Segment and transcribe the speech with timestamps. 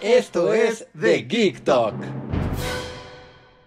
[0.00, 1.94] Esto es The Geek Talk.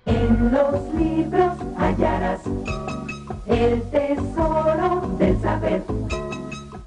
[0.06, 2.42] En los libros hallarás
[3.48, 5.84] el tesoro del saber.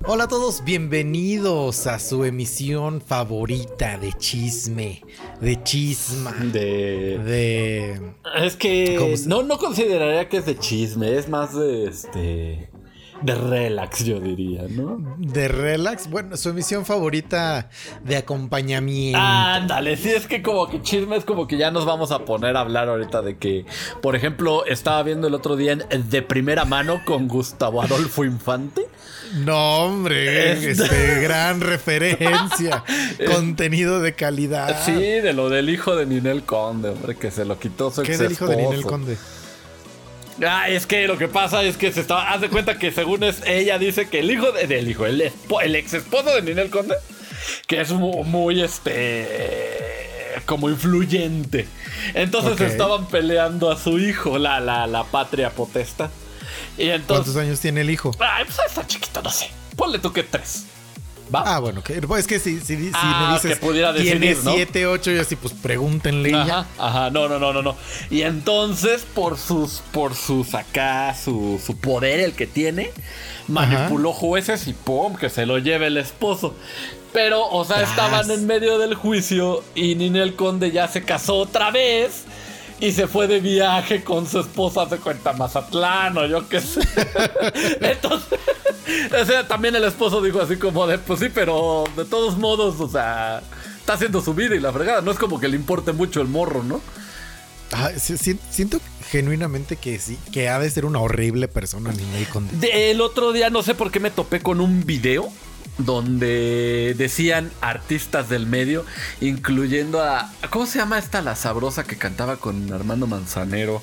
[0.06, 5.02] Hola a todos, bienvenidos a su emisión favorita de chisme,
[5.40, 7.18] de chisma, De.
[7.18, 8.00] de...
[8.36, 8.96] Es que.
[8.98, 12.70] ¿Cómo se- No, no consideraría que es de chisme, es más de este.
[13.24, 14.98] De relax, yo diría, ¿no?
[15.18, 16.10] de relax.
[16.10, 17.70] Bueno, su emisión favorita
[18.02, 19.18] de acompañamiento.
[19.18, 22.56] Ándale, sí, es que como que chisme es como que ya nos vamos a poner
[22.56, 23.64] a hablar ahorita de que,
[24.02, 28.86] por ejemplo, estaba viendo el otro día en- de primera mano con Gustavo Adolfo Infante.
[29.36, 32.84] No, hombre, Es- este, gran referencia,
[33.34, 34.84] contenido de calidad.
[34.84, 38.12] Sí, de lo del hijo de Ninel Conde, hombre, que se lo quitó su ¿Qué
[38.12, 38.82] ex del hijo de Ninel.
[38.82, 39.16] Conde?
[40.46, 42.30] Ah, es que lo que pasa es que se estaba.
[42.32, 45.20] Haz de cuenta que según es, ella dice que el hijo de- del hijo, el,
[45.76, 46.96] ex esposo de Ninel Conde,
[47.66, 50.40] que es mu- muy, este.
[50.46, 51.66] como influyente.
[52.14, 56.10] Entonces estaban peleando a su hijo, la, la, la patria potesta.
[56.76, 57.36] Y ¿Cuántos entonces.
[57.36, 58.10] años tiene el hijo?
[58.18, 59.48] Ay, pues está chiquito, no sé.
[59.76, 60.64] Ponle tú que tres.
[61.34, 61.42] ¿Va?
[61.44, 64.26] Ah, bueno, que, pues es que si, si, si Ah, me dices que pudiera tiene
[64.28, 64.52] decidir, ¿no?
[64.54, 66.42] 7, 8, yo así, pues pregúntenle y ya.
[66.42, 67.76] Ajá, ajá, no, no, no, no, no.
[68.10, 72.90] Y entonces, por sus, por sus acá, su, su poder, el que tiene,
[73.48, 75.16] manipuló jueces y ¡pum!
[75.16, 76.54] que se lo lleve el esposo.
[77.12, 77.90] Pero, o sea, Tras.
[77.90, 82.24] estaban en medio del juicio y Ninel Conde ya se casó otra vez.
[82.84, 86.80] Y se fue de viaje con su esposa, se cuenta Mazatlán o yo qué sé.
[87.80, 88.38] Entonces,
[89.20, 92.80] o sea, también el esposo dijo así como de, pues sí, pero de todos modos,
[92.80, 93.42] o sea,
[93.78, 95.00] está haciendo su vida y la fregada.
[95.00, 96.80] No es como que le importe mucho el morro, ¿no?
[97.72, 101.90] Ah, siento genuinamente que sí, que ha de ser una horrible persona
[102.32, 102.56] Conde.
[102.58, 105.32] De- el otro día no sé por qué me topé con un video
[105.78, 108.84] donde decían artistas del medio,
[109.20, 110.30] incluyendo a...
[110.50, 113.82] ¿Cómo se llama esta la sabrosa que cantaba con Armando Manzanero?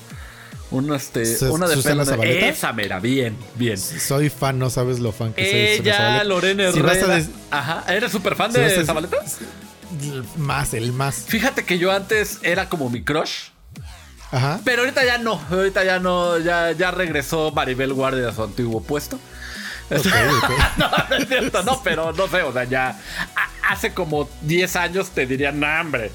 [0.70, 1.20] Una, este,
[1.50, 2.46] una de ¿Susana Zabaleta?
[2.46, 3.76] Esa mera, bien, bien.
[3.76, 5.86] Soy fan, no sabes lo fan que soy.
[5.86, 6.24] Ella.
[6.24, 7.16] Lorena Si Herrera.
[7.16, 9.18] des- Ajá, ¿eres súper fan si de a- Zabaleta?
[10.38, 11.16] Más, el más.
[11.28, 13.50] Fíjate que yo antes era como mi crush.
[14.30, 14.60] Ajá.
[14.64, 18.82] Pero ahorita ya no, ahorita ya no, ya, ya regresó Maribel Guardia a su antiguo
[18.82, 19.18] puesto.
[20.78, 22.98] No, no es cierto, no, pero no sé, o sea, ya
[23.68, 26.10] hace como 10 años te dirían, no, hombre,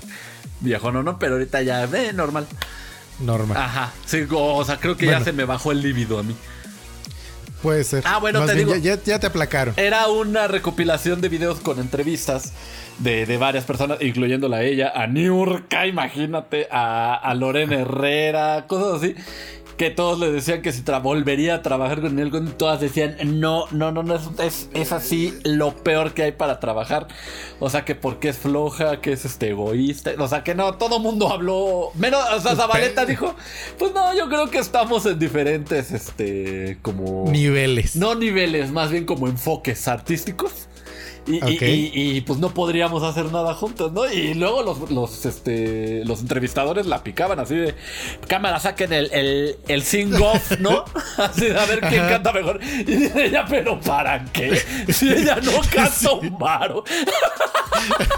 [0.59, 2.47] viejo, no, no, pero ahorita ya, eh, normal.
[3.19, 3.57] Normal.
[3.57, 6.35] Ajá, sí, o sea, creo que ya se me bajó el líbido a mí.
[7.61, 8.03] Puede ser.
[8.05, 9.73] Ah, bueno, Más te bien, digo- ya te aplacaron.
[9.77, 12.53] Era una recopilación de videos con entrevistas
[12.99, 19.01] de, de varias personas, incluyéndola a ella, a Niurka, imagínate, a, a Lorena Herrera, cosas
[19.01, 19.15] así.
[19.77, 23.65] Que todos le decían que si volvería a trabajar con él, con- todas decían, no,
[23.71, 27.07] no, no, no, es, es, es así lo peor que hay para trabajar.
[27.59, 30.11] O sea, que porque es floja, que es este egoísta.
[30.17, 31.91] O sea, que no, todo mundo habló.
[31.93, 33.35] Menos, o sea, Zabaleta dijo,
[33.77, 37.25] pues no, yo creo que estamos en diferentes, este, como...
[37.29, 37.95] Niveles.
[37.95, 40.67] No niveles, más bien como enfoques artísticos.
[41.27, 41.61] Y, y- Ok.
[41.61, 44.09] y- y, pues no podríamos hacer nada juntos, ¿no?
[44.11, 47.75] Y luego los, los, este, los entrevistadores la picaban así de
[48.27, 50.85] cámara, saquen el, el, el sing-off, ¿no?
[51.17, 52.09] Así de a ver quién Ajá.
[52.09, 52.59] canta mejor.
[52.63, 54.61] Y dice ella, ¿pero para qué?
[54.93, 56.83] Si ella no canta un varo.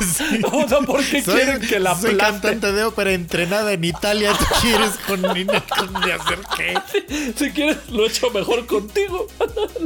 [0.02, 0.42] Sí.
[0.52, 2.40] O sea, ¿por qué Soy- quieren que la Soy aplaste?
[2.42, 4.32] cantante de ópera entrenada en Italia.
[4.38, 7.34] ¿Tú quieres con Conde hacer qué?
[7.38, 9.28] Si quieres, lo echo mejor contigo.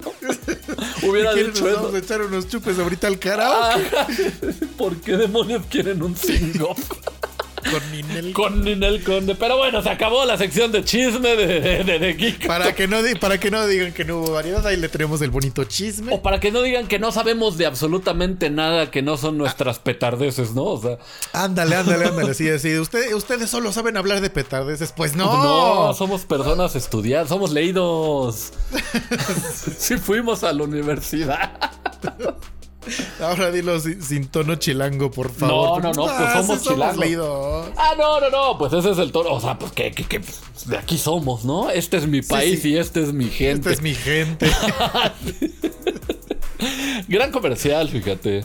[0.03, 0.11] No.
[1.09, 1.81] Hubiera ¿Quieres dicho nos eso.
[1.83, 4.07] vamos a echar unos chupes ahorita al karaoke Ah,
[4.77, 6.79] ¿Por qué demonios quieren un sing-off?
[7.71, 9.35] con Ninel con Ninel Conde.
[9.35, 12.45] Pero bueno, se acabó la sección de chisme de, de, de- de Geek.
[12.45, 15.21] Para que, no di- para que no digan que no hubo variedad, ahí le tenemos
[15.21, 16.13] el bonito chisme.
[16.13, 19.79] O para que no digan que no sabemos de absolutamente nada, que no son nuestras
[19.79, 20.65] petardeces, ¿no?
[20.65, 20.97] O sea,
[21.31, 22.31] Ándale, ándale, ándale.
[22.31, 22.77] Así.
[22.77, 24.91] Usted, ustedes solo saben hablar de petardeces.
[24.91, 25.41] Pues no.
[25.87, 28.51] no, somos personas estudiadas, somos leídos.
[29.77, 31.71] sí fuimos a la universidad.
[33.19, 35.83] Ahora dilo sin, sin tono chilango, por favor.
[35.83, 37.71] No, no, no, pues Ah, somos chilangos.
[37.77, 39.31] Ah, no, no, no, pues ese es el tono.
[39.31, 40.21] O sea, pues que, que, que,
[40.65, 41.69] de aquí somos, ¿no?
[41.69, 42.71] Este es mi país sí.
[42.71, 43.69] y este es mi gente.
[43.69, 44.49] Esta es mi gente.
[47.07, 48.43] Gran comercial, fíjate.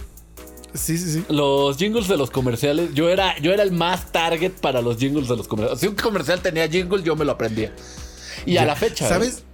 [0.75, 1.25] Sí, sí, sí.
[1.29, 5.29] Los jingles de los comerciales, yo era, yo era el más target para los jingles
[5.29, 5.81] de los comerciales.
[5.81, 7.73] Si un comercial tenía jingle, yo me lo aprendía.
[8.47, 9.07] Y a la fecha.
[9.07, 9.09] ¿eh?
[9.09, 9.45] ¿Sabes?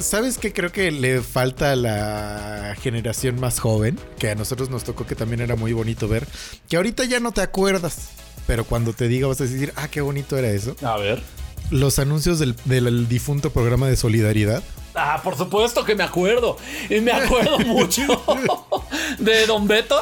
[0.00, 3.98] ¿Sabes qué creo que le falta a la generación más joven?
[4.18, 6.26] Que a nosotros nos tocó que también era muy bonito ver.
[6.68, 8.10] Que ahorita ya no te acuerdas.
[8.46, 10.76] Pero cuando te diga vas a decir, ah, qué bonito era eso.
[10.82, 11.22] A ver.
[11.70, 14.62] Los anuncios del, del difunto programa de solidaridad.
[14.94, 16.56] Ah, por supuesto que me acuerdo.
[16.88, 18.02] Y me acuerdo mucho
[19.18, 20.00] de Don Beto.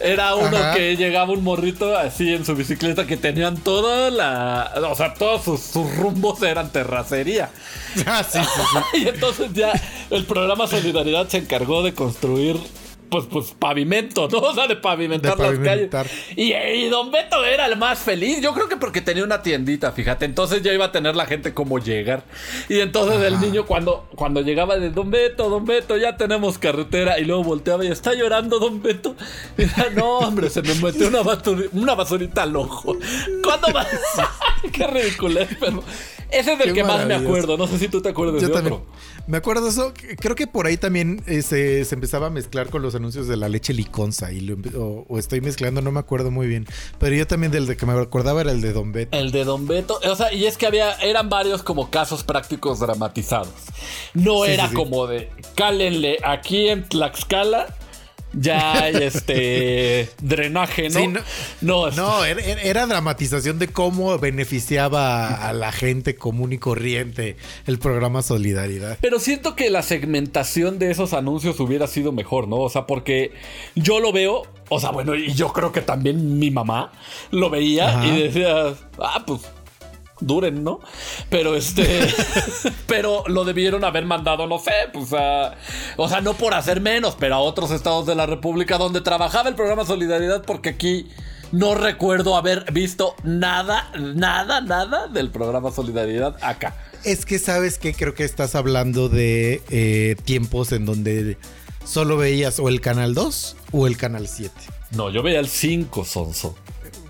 [0.00, 0.74] Era uno Ajá.
[0.74, 4.72] que llegaba un morrito así en su bicicleta que tenían toda la.
[4.90, 7.50] O sea, todos sus, sus rumbos eran terracería.
[8.06, 8.60] Ah, sí, sí,
[8.92, 8.98] sí.
[9.04, 9.72] y entonces ya
[10.10, 12.58] el programa Solidaridad se encargó de construir.
[13.08, 14.38] Pues, pues pavimento, ¿no?
[14.46, 15.90] O sea, de pavimentar De las calles.
[16.36, 18.40] Y, y Don Beto era el más feliz.
[18.40, 20.24] Yo creo que porque tenía una tiendita, fíjate.
[20.24, 22.24] Entonces ya iba a tener la gente como llegar.
[22.68, 27.18] Y entonces el niño cuando, cuando llegaba de Don Beto, Don Beto, ya tenemos carretera.
[27.20, 29.14] Y luego volteaba y está llorando Don Beto.
[29.56, 32.96] Y decía, no, hombre, se me metió una, basuri- una basurita al ojo.
[33.42, 33.86] ¿Cuándo más?
[34.72, 35.82] Qué ridículo es, pero
[36.30, 37.56] ese es del Qué que más me acuerdo.
[37.56, 38.74] No sé si tú te acuerdas Yo de también.
[38.74, 38.86] otro.
[39.26, 39.92] Me acuerdo de eso.
[40.20, 43.36] Creo que por ahí también eh, se, se empezaba a mezclar con los anuncios de
[43.36, 44.32] la leche liconza.
[44.32, 46.66] Y lo o, o estoy mezclando, no me acuerdo muy bien.
[46.98, 49.16] Pero yo también del de que me acordaba era el de Don Beto.
[49.16, 52.80] El de Don Beto, o sea, y es que había, eran varios como casos prácticos
[52.80, 53.48] dramatizados.
[54.14, 54.76] No Sí, era sí, sí.
[54.76, 57.66] como de, cálenle, aquí en Tlaxcala
[58.36, 61.00] ya hay este drenaje, ¿no?
[61.00, 61.08] Sí,
[61.62, 67.36] no- no, era, era- era dramatización de cómo beneficiaba a la gente común y corriente
[67.66, 68.98] el programa Solidaridad.
[69.00, 72.56] Pero siento que la segmentación de esos anuncios hubiera sido mejor, ¿no?
[72.58, 73.32] O sea, porque
[73.74, 76.92] yo lo veo, o sea, bueno, y yo creo que también mi mamá
[77.30, 78.06] lo veía Ajá.
[78.06, 79.42] y decía, ah, pues
[80.20, 80.80] duren, ¿no?
[81.28, 81.84] Pero este,
[82.96, 85.54] pero lo debieron haber mandado, no sé, pues a,
[85.98, 89.50] o sea, no por hacer menos, pero a otros estados de la República donde trabajaba
[89.50, 91.06] el programa Solidaridad, porque aquí
[91.52, 96.74] no recuerdo haber visto nada, nada, nada del programa Solidaridad acá.
[97.04, 101.36] Es que sabes que creo que estás hablando de eh, tiempos en donde
[101.84, 104.54] solo veías o el canal 2 o el canal 7.
[104.92, 106.56] No, yo veía el 5, Sonso.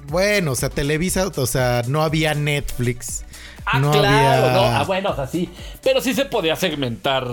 [0.08, 3.25] Bueno, o sea, Televisa, o sea, no había Netflix.
[3.64, 4.53] Ah, no claro, había.
[4.53, 4.61] no.
[4.62, 5.50] Ah, bueno, o sea, sí.
[5.82, 7.26] Pero sí se podía segmentar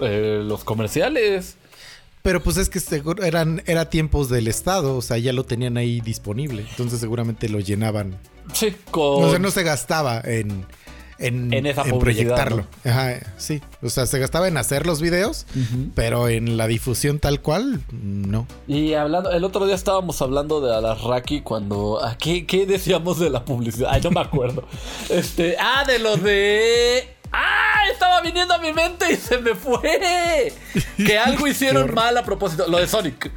[0.00, 1.56] eh, los comerciales.
[2.22, 5.76] Pero pues es que seguro eran era tiempos del Estado, o sea, ya lo tenían
[5.76, 6.64] ahí disponible.
[6.70, 8.16] Entonces seguramente lo llenaban.
[8.52, 9.24] Sí, con.
[9.24, 10.64] O sea, no se gastaba en.
[11.22, 12.66] En, En esa en proyectarlo.
[12.84, 13.62] Ajá, sí.
[13.82, 15.46] O sea, se gastaba en hacer los videos,
[15.94, 18.46] pero en la difusión tal cual, no.
[18.66, 22.02] Y hablando, el otro día estábamos hablando de Alarraqui cuando.
[22.04, 23.90] ¿a qué, qué decíamos de la publicidad?
[23.92, 24.66] Ay, no me acuerdo.
[25.08, 25.56] este.
[25.58, 27.16] Ah, de lo de.
[27.32, 27.84] ¡Ah!
[27.90, 30.52] Estaba viniendo a mi mente y se me fue.
[30.96, 32.66] Que algo hicieron mal a propósito.
[32.68, 33.30] Lo de Sonic.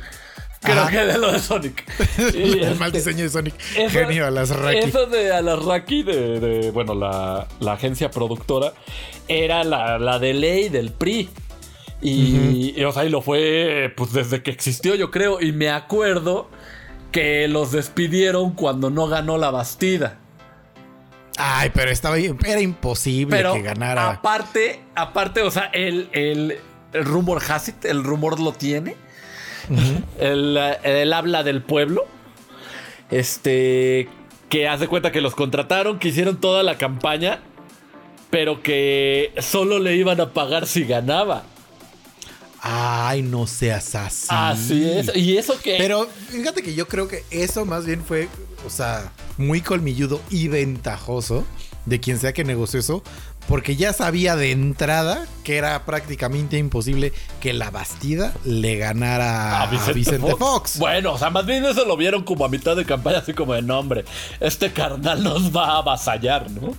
[0.66, 1.84] Creo que de lo de Sonic.
[2.36, 3.54] El mal este, diseño de Sonic.
[3.78, 4.78] Eso- Genio a las Raki.
[4.80, 8.74] Eso de Alarraqui, de, de, bueno, la, la agencia productora,
[9.28, 11.30] era la, la de ley del PRI.
[12.02, 15.42] Y, y, o sea, y lo fue pues desde que existió, yo creo.
[15.42, 16.50] Y me acuerdo
[17.12, 20.20] que los despidieron cuando no ganó la Bastida.
[21.38, 24.10] Ay, pero estaba era imposible Pero que ganara.
[24.12, 26.58] aparte, aparte, o sea, el, el,
[26.94, 28.96] el rumor has it, el rumor lo tiene.
[30.20, 32.06] El, el habla del pueblo.
[33.10, 34.10] Este.
[34.50, 37.40] Que hace cuenta que los contrataron, que hicieron toda la campaña.
[38.30, 41.44] Pero que solo le iban a pagar si ganaba.
[42.68, 44.28] Ay, no seas así.
[44.30, 45.16] Así es.
[45.16, 45.76] Y eso que.
[45.78, 48.28] Pero fíjate que yo creo que eso más bien fue,
[48.66, 51.46] o sea, muy colmilludo y ventajoso
[51.86, 53.04] de quien sea que negoció eso,
[53.48, 59.68] porque ya sabía de entrada que era prácticamente imposible que la Bastida le ganara a
[59.68, 60.80] Vicente, Fox.
[60.80, 63.54] Bueno, o sea, más bien eso lo vieron como a mitad de campaña, así como
[63.54, 64.06] de nombre.
[64.40, 66.74] Este carnal nos va a avasallar, ¿no?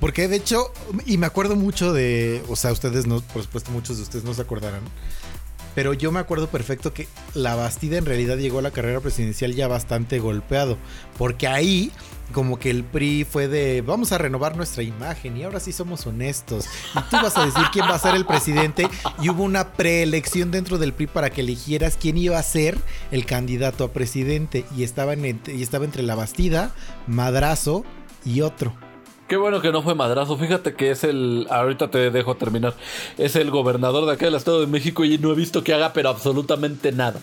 [0.00, 0.72] Porque de hecho,
[1.04, 4.32] y me acuerdo mucho de, o sea, ustedes no, por supuesto muchos de ustedes no
[4.32, 4.80] se acordarán,
[5.74, 9.54] pero yo me acuerdo perfecto que la Bastida en realidad llegó a la carrera presidencial
[9.54, 10.78] ya bastante golpeado,
[11.18, 11.92] porque ahí
[12.32, 16.06] como que el PRI fue de vamos a renovar nuestra imagen y ahora sí somos
[16.06, 18.88] honestos y tú vas a decir quién va a ser el presidente
[19.20, 22.78] y hubo una preelección dentro del PRI para que eligieras quién iba a ser
[23.10, 26.74] el candidato a presidente y estaba, en, y estaba entre la Bastida,
[27.06, 27.84] Madrazo
[28.24, 28.74] y otro.
[29.30, 30.36] Qué bueno que no fue madrazo.
[30.36, 31.46] Fíjate que es el.
[31.50, 32.74] Ahorita te dejo terminar.
[33.16, 35.92] Es el gobernador de acá del Estado de México y no he visto que haga,
[35.92, 37.20] pero absolutamente nada.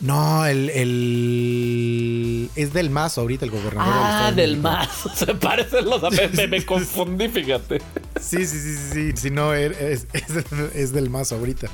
[0.00, 2.15] No, el, el
[2.54, 3.92] es del Mazo ahorita el gobernador.
[3.94, 5.10] Ah, de del mazo.
[5.14, 6.02] Se parecen los.
[6.12, 7.80] Me, me- me confundí, fíjate.
[8.20, 9.12] Sí, sí, sí, sí, sí.
[9.16, 10.34] Si no, es, es,
[10.74, 11.68] es del Mazo ahorita.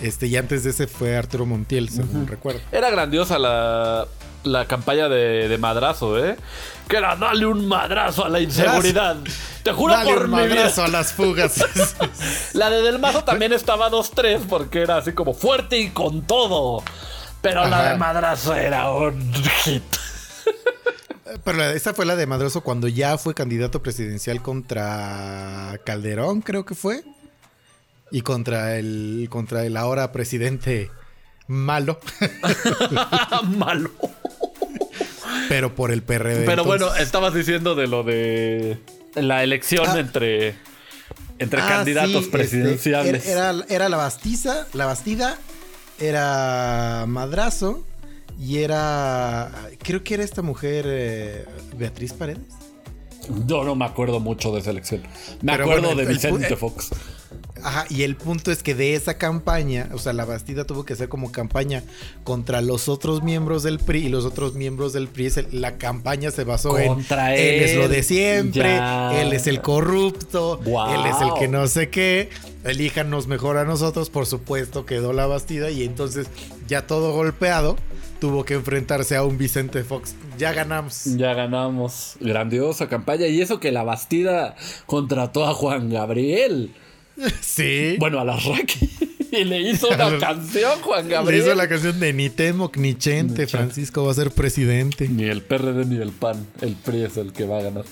[0.00, 2.60] Este, y antes de ese fue Arturo Montiel, según recuerdo.
[2.70, 4.06] Era grandiosa la,
[4.44, 6.36] la campaña de, de madrazo, ¿eh?
[6.86, 9.16] Que era darle un madrazo a la inseguridad.
[9.62, 10.54] Te juro Dale por un mi vida.
[10.54, 11.64] madrazo a las fugas.
[12.52, 16.82] La de Del Mazo también estaba 2-3 porque era así como fuerte y con todo.
[17.40, 19.32] Pero la de madrazo era un
[19.64, 19.82] hit.
[21.44, 26.74] Pero esa fue la de Madroso cuando ya fue candidato presidencial contra Calderón, creo que
[26.74, 27.02] fue.
[28.12, 30.90] Y contra el, contra el ahora presidente
[31.48, 31.98] malo,
[33.56, 33.90] Malo.
[35.48, 36.44] pero por el PRD.
[36.46, 38.78] Pero entonces- bueno, estabas diciendo de lo de
[39.14, 39.98] la elección Ah.
[39.98, 40.54] entre,
[41.38, 43.26] entre Ah, candidatos sí, este, presidenciales.
[43.26, 45.38] era, era- era la Bastiza, la Bastida,
[45.98, 47.84] era Madrazo
[48.38, 49.50] y era.
[49.82, 51.44] Creo que era esta mujer, eh,
[51.76, 52.40] Beatriz Paredes.
[53.46, 55.02] Yo no me acuerdo mucho de esa elección.
[55.42, 56.90] Me Pero acuerdo bueno, de el Vicente pu- Fox.
[57.62, 60.92] Ajá, y el punto es que de esa campaña, o sea, la Bastida tuvo que
[60.92, 61.82] hacer como campaña
[62.22, 66.44] contra los otros miembros del PRI y los otros miembros del PRI, la campaña se
[66.44, 69.20] basó Contra en él es lo él, de siempre, ya.
[69.20, 72.28] él es el corrupto, él es el que no sé qué,
[72.64, 76.28] elíjanos mejor a nosotros, por supuesto quedó la Bastida y entonces
[76.68, 77.76] ya todo golpeado
[78.26, 80.16] tuvo que enfrentarse a un Vicente Fox.
[80.36, 81.04] Ya ganamos.
[81.16, 82.16] Ya ganamos.
[82.20, 83.28] Grandiosa campaña.
[83.28, 84.56] Y eso que la Bastida
[84.86, 86.72] contrató a Juan Gabriel.
[87.40, 87.94] Sí.
[87.98, 88.90] Bueno, a la Raki.
[89.32, 91.42] Y le hizo una canción, Juan Le Gabriel.
[91.44, 95.08] hizo la canción de Ni Temoc ni Chente, Francisco va a ser presidente.
[95.08, 96.46] Ni el PRD ni el PAN.
[96.60, 97.84] El PRI es el que va a ganar.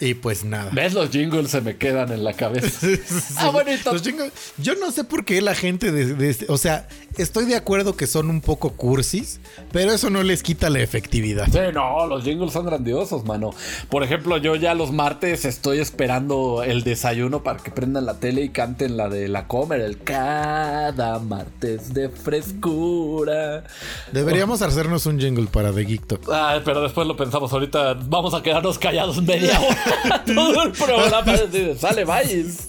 [0.00, 0.70] Y pues nada.
[0.72, 0.92] ¿Ves?
[0.94, 2.86] Los jingles se me quedan en la cabeza.
[3.36, 6.46] Ah, bueno, y Los chingos- Yo no sé por qué la gente de, de este-
[6.48, 9.40] o sea, estoy de acuerdo que son un poco cursis,
[9.72, 11.46] pero eso no les quita la efectividad.
[11.50, 13.50] Sí, no, los jingles son grandiosos, mano.
[13.88, 18.42] Por ejemplo, yo ya los martes estoy esperando el desayuno para que prendan la tele
[18.42, 23.64] y canten la de la comer, el cada martes de frescura.
[24.12, 26.30] Deberíamos hacernos un jingle para The Geek Talk.
[26.32, 27.52] Ay, pero después lo pensamos.
[27.52, 30.24] Ahorita vamos a quedarnos callados media hora.
[30.26, 31.34] Todo el programa
[31.78, 32.66] sale, vais.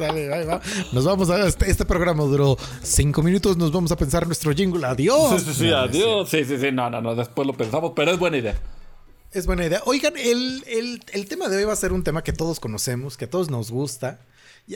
[0.00, 0.60] Sale, ahí va.
[0.92, 4.84] Nos vamos a este, este programa duró cinco minutos, nos vamos a pensar nuestro jingle.
[4.86, 5.40] Adiós.
[5.42, 6.28] Sí, sí, sí, No, no adiós.
[6.28, 8.58] Sí, sí, sí, no, no, no, después lo pensamos, pero es buena idea.
[9.32, 9.82] Es buena idea.
[9.84, 13.16] Oigan, el, el- el tema de hoy va a ser un tema que todos conocemos,
[13.16, 14.20] que a todos nos gusta.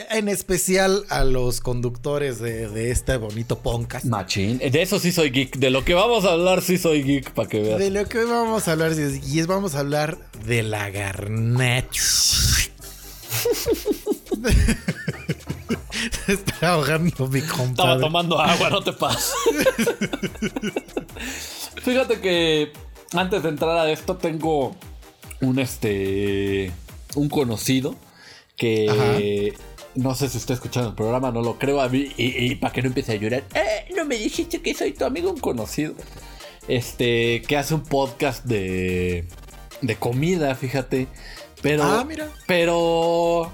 [0.09, 4.03] En especial a los conductores de, de este bonito podcast.
[4.05, 4.57] Machín.
[4.57, 5.55] De eso sí soy geek.
[5.57, 7.79] De lo que vamos a hablar sí soy geek, para que veas.
[7.79, 12.01] De lo que hoy vamos a hablar, y es vamos a hablar de la garnacha.
[16.25, 18.01] Se está ahogando mi Estaba compadre.
[18.01, 19.33] tomando agua, no te pases.
[21.83, 22.71] Fíjate que
[23.13, 24.75] antes de entrar a esto tengo
[25.41, 26.71] un este
[27.15, 27.95] un conocido
[28.57, 29.53] que
[29.95, 32.81] no sé si está escuchando el programa, no lo creo a mí y, para que
[32.81, 33.43] no empiece a llorar.
[33.53, 35.93] "Eh, no me dijiste que soy tu amigo un conocido.
[36.67, 39.27] Este que hace un podcast de
[39.81, 41.07] de comida, fíjate.
[41.61, 42.29] Pero Ah, mira.
[42.47, 43.51] pero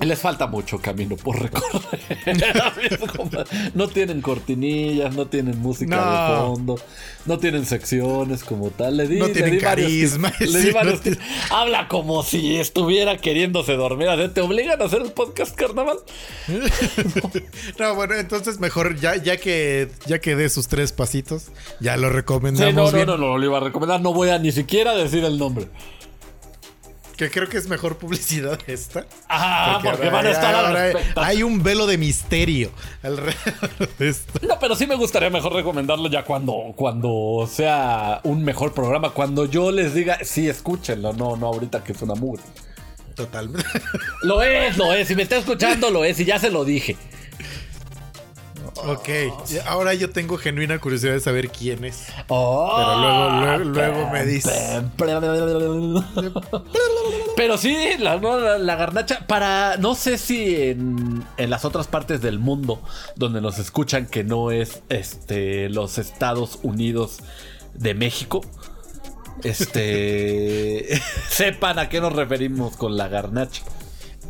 [0.00, 1.82] les falta mucho camino por recorrer.
[3.74, 6.10] no tienen cortinillas, no tienen música No.
[6.10, 6.80] de fondo,
[7.26, 8.96] no tienen secciones como tal.
[8.96, 11.00] Le di, No le tienen di carisma, le sí, di no varios.
[11.50, 14.08] Habla como si estuviera queriéndose dormir.
[14.34, 15.98] ¿Te obligan a hacer el podcast carnaval?
[17.78, 21.46] No, bueno, entonces mejor ya, ya que ya que dé sus tres pasitos,
[21.80, 23.06] ya lo Sí, recomendamos no, no, bien.
[23.06, 24.00] no, no, lo iba a recomendar.
[24.00, 25.66] No voy a ni siquiera decir el nombre.
[27.22, 29.06] Que creo que es mejor publicidad esta.
[29.28, 30.92] Ah, porque, van a estar ahora.
[31.14, 34.40] Hay un velo de misterio alrededor de esto.
[34.44, 39.10] No, pero sí me gustaría mejor recomendarlo ya cuando, cuando sea un mejor programa.
[39.10, 41.12] Cuando yo les diga, sí, escúchenlo.
[41.12, 42.42] No, no ahorita que es una mugre.
[43.14, 43.68] Totalmente.
[44.22, 45.06] Lo es, lo es.
[45.06, 46.18] Si me está escuchando, lo es.
[46.18, 46.96] Y ya se lo dije.
[48.74, 49.08] Ok,
[49.66, 52.06] ahora yo tengo genuina curiosidad de saber quién es.
[52.28, 53.64] Oh, Pero luego- luego-
[53.98, 54.82] luego me dices.
[57.36, 61.86] Pero sí, la, no, la- la garnacha, para, no sé si en, en las otras
[61.86, 62.80] partes del mundo
[63.16, 67.18] donde nos escuchan, que no es este, los Estados Unidos
[67.74, 68.42] de México,
[69.42, 71.00] este,
[71.30, 73.62] sepan a qué nos referimos con la garnacha.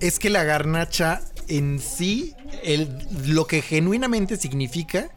[0.00, 1.20] Es que la garnacha
[1.56, 2.88] en sí, el,
[3.26, 5.10] lo que genuinamente significa,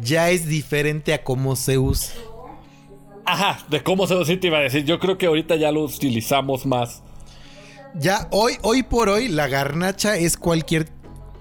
[0.00, 2.14] ya es diferente a cómo se usa.
[3.24, 4.84] Ajá, de cómo se sí te iba a decir.
[4.84, 7.02] Yo creo que ahorita ya lo utilizamos más.
[7.94, 10.88] Ya hoy, hoy por hoy, la garnacha es cualquier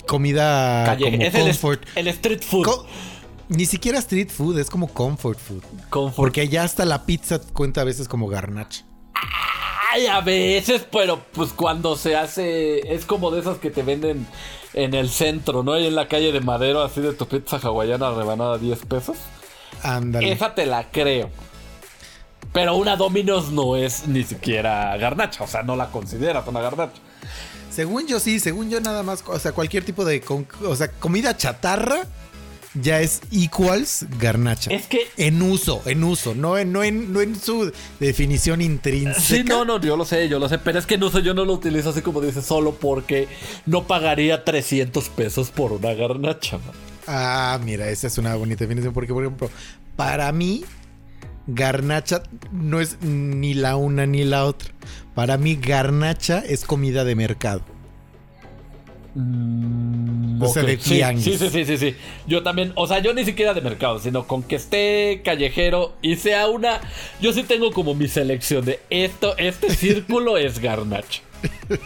[0.07, 1.83] comida Calle, como es el, comfort.
[1.95, 2.65] el street food.
[2.65, 2.85] Co-
[3.49, 5.63] ni siquiera street food, es como comfort food.
[5.89, 6.15] Comfort.
[6.15, 8.83] Porque ya hasta la pizza cuenta a veces como garnacha.
[9.97, 12.93] Ay, a veces, pero pues cuando se hace.
[12.93, 14.27] Es como de esas que te venden
[14.73, 15.73] en el centro, ¿no?
[15.73, 19.17] Ahí en la calle de Madero, así de tu pizza hawaiana rebanada a 10 pesos.
[19.81, 20.31] Ándale.
[20.31, 21.31] Esa te la creo.
[22.53, 27.01] Pero una Domino's no es ni siquiera garnacha, o sea, no la consideras una garnacha.
[27.71, 30.23] Según yo sí, según yo nada más, o sea, cualquier tipo de,
[30.63, 32.03] o sea, comida chatarra
[32.81, 34.71] ya es equals garnacha.
[34.73, 39.19] Es que- en uso, en uso, no en, no en, no en su definición intrínseca.
[39.21, 41.33] Sí, no, no, yo lo sé, yo lo sé, pero es que no sé, yo
[41.33, 43.27] no lo utilizo así como dices, solo porque
[43.65, 46.57] no pagaría 300 pesos por una garnacha.
[46.57, 46.71] man.
[47.07, 49.49] Ah, mira, esa es una bonita definición porque, por ejemplo,
[49.95, 50.65] para mí,
[51.47, 54.69] garnacha no es ni la una ni la otra.
[55.15, 57.61] Para mí, garnacha es comida de mercado.
[60.39, 61.23] O sea, de sí, tianguis.
[61.23, 61.95] Sí, sí, sí, sí, sí.
[62.27, 66.15] Yo también, o sea, yo ni siquiera de mercado, sino con que esté callejero y
[66.17, 66.79] sea una.
[67.19, 71.21] Yo sí tengo como mi selección de esto, este círculo es garnacha.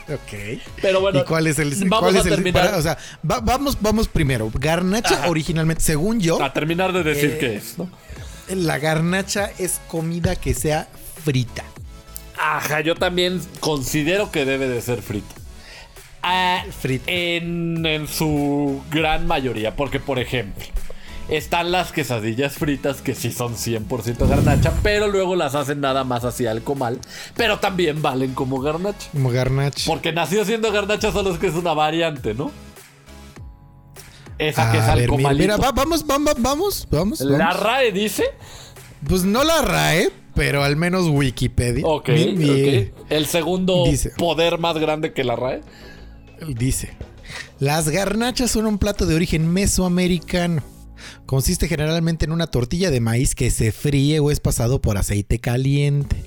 [0.10, 0.60] Ok.
[0.82, 2.98] Pero bueno, ¿Y cuál es el vamos cuál a el- terminar, para- o sea,
[3.30, 4.52] va- vamos, vamos primero.
[4.54, 5.30] Garnacha Ajá.
[5.30, 7.90] originalmente, según yo, a terminar de decir Eh, qué es, ¿no?
[8.54, 10.90] la garnacha es comida que sea
[11.24, 11.64] frita.
[12.38, 15.36] Ajá, yo también considero que debe de ser frita.
[16.24, 20.64] En, en su gran mayoría, porque por ejemplo,
[21.30, 26.24] están las quesadillas fritas que sí son 100% garnacha, pero luego las hacen nada más
[26.26, 27.00] así al comal,
[27.36, 29.10] pero también valen como garnacha.
[29.14, 29.84] Como garnacha.
[29.88, 32.52] Porque nació siendo garnacha, solo es que es una variante, ¿no?
[34.38, 37.22] Esa que es A al mira, va- vamos, vamos, vamos, vamos.
[37.22, 37.52] La.
[37.52, 38.26] RAE dice,
[39.08, 41.86] Pues no la RAE, pero al menos Wikipedia.
[41.86, 44.12] ok, Mi- mi- ok, el segundo Dice.
[44.18, 45.62] poder más grande que la RAE.
[46.48, 46.90] Dice,
[47.60, 50.64] las garnachas son un plato de origen mesoamericano.
[51.26, 55.40] Consiste generalmente en una tortilla de maíz que se fríe o es pasado por aceite
[55.40, 56.24] caliente.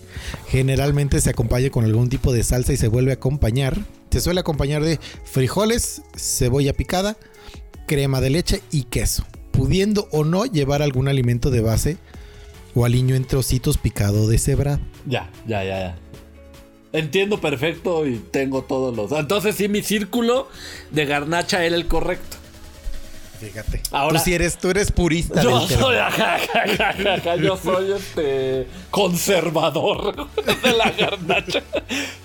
[0.48, 3.78] Generalmente se acompaña con algún tipo de salsa y se vuelve a acompañar.
[4.10, 7.16] Se suele acompañar de frijoles, cebolla picada,
[7.86, 11.96] crema de leche y queso, pudiendo o no llevar algún alimento de base
[12.74, 14.80] o aliño en trocitos picado de cebra.
[15.06, 16.03] Ya, ya, ya, ya.
[16.94, 19.10] Entiendo perfecto y tengo todos los.
[19.12, 20.48] Entonces, sí, mi círculo
[20.92, 22.36] de garnacha era el correcto.
[23.40, 23.80] Fíjate.
[23.90, 27.92] Ahora- tú eres, tú eres purista Yo del soy, ajá, ajá, ajá, ajá, yo soy
[27.92, 30.28] este conservador
[30.62, 31.62] de la garnacha.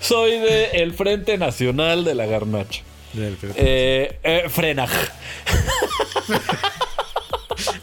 [0.00, 2.82] Soy de el Frente Nacional de la Garnacha.
[3.56, 4.90] Eh, eh, Frenaj.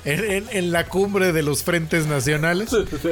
[0.05, 2.69] En, en- en la cumbre de los frentes nacionales,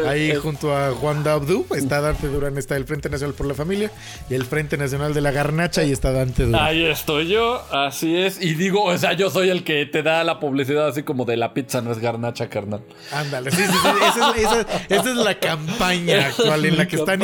[0.07, 3.91] ahí junto a Juan Dabdú, está Dante Durán, está el Frente Nacional por la Familia
[4.29, 6.61] y el Frente Nacional de la Garnacha y está Dante Durán.
[6.63, 8.41] Ahí estoy yo, así es.
[8.41, 11.37] Y digo, o sea, yo soy el que te da la publicidad así como de
[11.37, 12.81] la pizza no es garnacha, carnal.
[13.11, 16.95] Ándale, sí, sí, sí, esa es, esa- esa es la campaña actual en la que
[16.97, 17.21] están.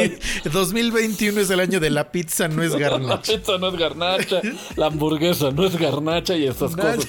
[0.52, 3.34] 2021 es el año de la pizza, no es La garnacha.
[3.34, 4.42] pizza no es garnacha,
[4.76, 7.08] la hamburguesa no es garnacha y estas cosas.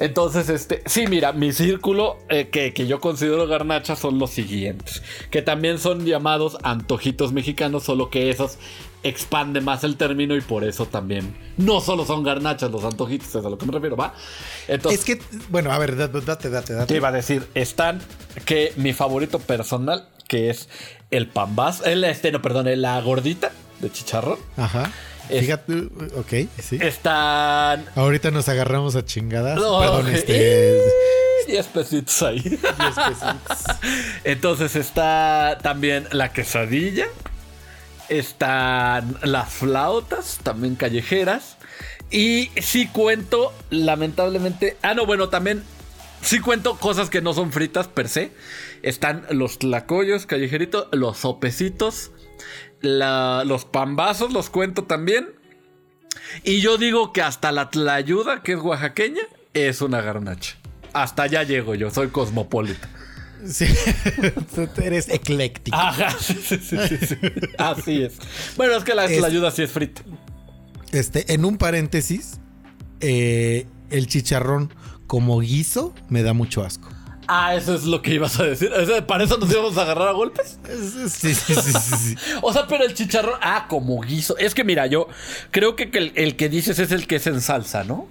[0.00, 5.02] Entonces, este, sí, mira, mi círculo eh, que, que yo considero garnacha son los siguientes,
[5.30, 8.58] que también son llamados antojitos mexicanos, solo que esos
[9.02, 13.44] expande más el término y por eso también no solo son garnachas los antojitos, es
[13.44, 14.14] a lo que me refiero, ¿va?
[14.68, 16.96] Entonces, Es que, bueno, a ver, da- date, date, te date.
[16.96, 18.00] iba a decir, están
[18.44, 20.68] que mi favorito personal, que es
[21.10, 24.38] el pambaz, el este, no, perdón, la gordita de chicharrón.
[24.56, 24.90] Ajá.
[25.38, 25.72] Fíjate,
[26.16, 26.78] ok, sí.
[26.80, 29.56] Están Ahorita nos agarramos a chingadas.
[29.56, 30.12] No, Perdón, ok.
[30.12, 30.80] este.
[31.46, 32.40] 10 pesitos ahí.
[32.40, 33.64] 10 pesitos.
[34.24, 37.06] Entonces está también la quesadilla.
[38.08, 41.56] Están las flautas, también callejeras.
[42.10, 44.76] Y sí cuento, lamentablemente.
[44.82, 45.62] Ah, no, bueno, también
[46.22, 48.32] sí cuento cosas que no son fritas per se.
[48.82, 52.10] Están los tlacoyos callejeritos, los sopecitos,
[52.80, 55.28] la- los pambazos, los cuento también.
[56.44, 59.22] Y yo digo que hasta la tlayuda, que es oaxaqueña,
[59.54, 60.56] es una garnacha.
[60.92, 62.88] Hasta allá llego yo, soy cosmopolita.
[63.46, 63.64] Sí.
[64.82, 65.76] Eres ecléctico.
[65.76, 67.16] Ajá, sí, sí, sí, sí, sí.
[67.58, 68.18] Así es.
[68.56, 70.02] Bueno, es que la Es- tlayuda sí es frita.
[70.92, 72.38] Este, en un paréntesis,
[73.00, 74.74] eh, el chicharrón
[75.06, 76.89] como guiso me da mucho asco.
[77.32, 78.72] Ah, eso es lo que ibas a decir.
[78.72, 80.58] O sea, ¿Para eso nos íbamos a agarrar a golpes?
[81.08, 82.16] Sí, sí, sí, sí, sí.
[82.42, 83.38] O sea, pero el chicharrón.
[83.40, 84.36] Ah, como guiso.
[84.36, 85.06] Es que mira, yo
[85.52, 88.08] creo que el, el que dices es el que es en salsa, ¿no?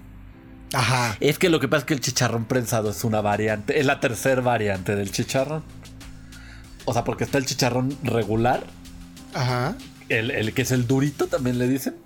[0.71, 1.17] Ajá.
[1.19, 3.77] Es que lo que pasa es que el chicharrón prensado es una variante.
[3.77, 5.63] Es la tercera variante del chicharrón.
[6.86, 8.63] O sea, porque está el chicharrón regular.
[9.34, 9.75] Ajá.
[10.08, 11.97] El, el que es el durito, también le dicen.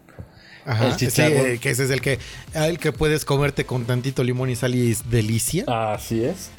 [0.65, 0.87] Ajá.
[0.87, 1.51] El chicharrón.
[1.51, 2.17] Sí, que ese es el que,
[2.55, 5.65] el que puedes comerte con tantito limón y sal y es delicia.
[5.67, 6.49] Así es.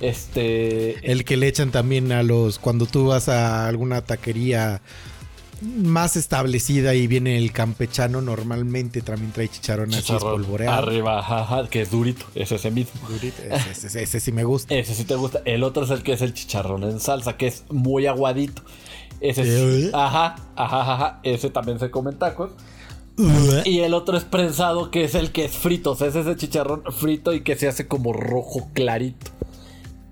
[0.00, 1.10] Este.
[1.10, 2.58] El que le echan también a los.
[2.58, 4.80] Cuando tú vas a alguna taquería
[5.60, 10.76] más establecida y viene el campechano, normalmente también trae chicharrón, así espolvoreado.
[10.76, 12.26] Arriba, ajá, que es durito.
[12.36, 12.92] Es ese mismo.
[13.08, 14.72] Durito, Ese, ese- ese sí me gusta.
[14.74, 15.40] Ese sí te gusta.
[15.44, 18.62] El otro es el que es el chicharrón en salsa, que es muy aguadito.
[19.20, 19.82] Ese ¿Eh?
[19.86, 19.90] sí.
[19.94, 21.20] Ajá, ajá, ajá.
[21.24, 22.50] Ese también se come en tacos.
[23.64, 25.90] Y el otro es prensado, que es el que es frito.
[25.90, 29.32] O sea, es ese chicharrón frito y que se hace como rojo clarito.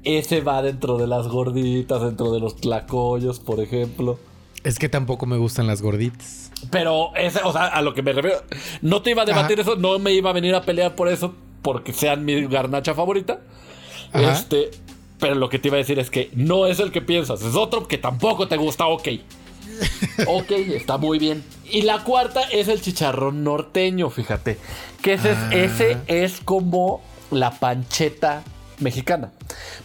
[0.07, 4.19] Ese va dentro de las gorditas, dentro de los tlacoyos, por ejemplo.
[4.63, 6.53] Es que tampoco me gustan las gorditas.
[6.71, 8.39] Pero ese, o sea, a lo que me refiero.
[8.83, 11.35] No te iba a debatir eso, no me iba a venir a pelear por eso,
[11.61, 13.41] porque sean mi garnacha favorita.
[14.13, 14.33] Ajá.
[14.33, 14.71] Este.
[15.19, 17.55] Pero lo que te iba a decir es que no es el que piensas, es
[17.55, 19.09] otro que tampoco te gusta, ok.
[20.29, 21.43] Ok, está muy bien.
[21.71, 24.57] Y la cuarta es el chicharrón norteño, fíjate.
[25.03, 25.51] Que ese, Ah.
[25.53, 28.43] es, ese es como la pancheta
[28.79, 29.33] mexicana.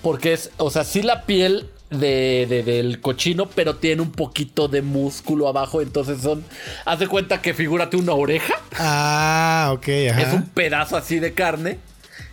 [0.02, 4.68] Porque es, o sea, sí la piel de, de- del cochino, pero tiene un poquito
[4.68, 5.82] de músculo abajo.
[5.82, 6.44] Entonces son.
[6.86, 8.54] Haz de cuenta que figúrate una oreja.
[8.78, 10.22] Ah, ok, ajá.
[10.22, 11.80] Es un pedazo así de carne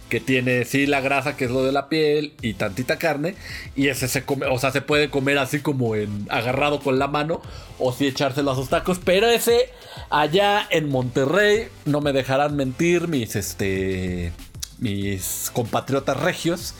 [0.09, 3.35] que tiene sí la grasa que es lo de la piel y tantita carne
[3.77, 7.09] y ese se come, o sea, se puede comer así como en agarrado con la
[7.09, 7.43] mano
[7.79, 9.69] o sí echárselo a sus tacos, pero ese
[10.09, 14.33] allá en Monterrey no me dejarán mentir mis este
[14.79, 16.73] mis compatriotas regios.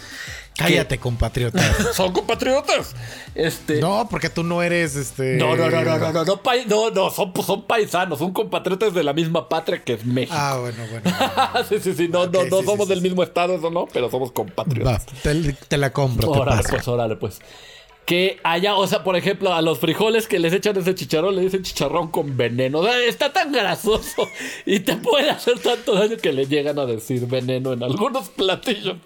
[0.59, 1.63] Que Cállate, compatriota.
[1.95, 2.95] Son compatriotas.
[3.35, 5.37] Este no, porque tú no eres este.
[5.37, 9.05] no, no, no, no, no, no, no, no, no, son, son paisanos, son compatriotas de
[9.05, 10.35] la misma patria que es México.
[10.37, 11.65] Ah, bueno, bueno.
[11.69, 13.05] sí, sí, sí, no, no, no sí, somos sí, del sí.
[13.05, 15.07] mismo estado, eso no, pero somos Va, compatriotas.
[15.23, 17.39] te, te la compro, Órale, pues, órale, pues.
[18.09, 21.43] Que allá, o sea, por ejemplo, a los frijoles que les echan ese chicharrón, le
[21.43, 22.79] dicen chicharrón con veneno.
[22.79, 24.27] O sea, está tan grasoso
[24.65, 28.97] y te puede hacer tanto daño que le llegan a decir veneno en algunos platillos.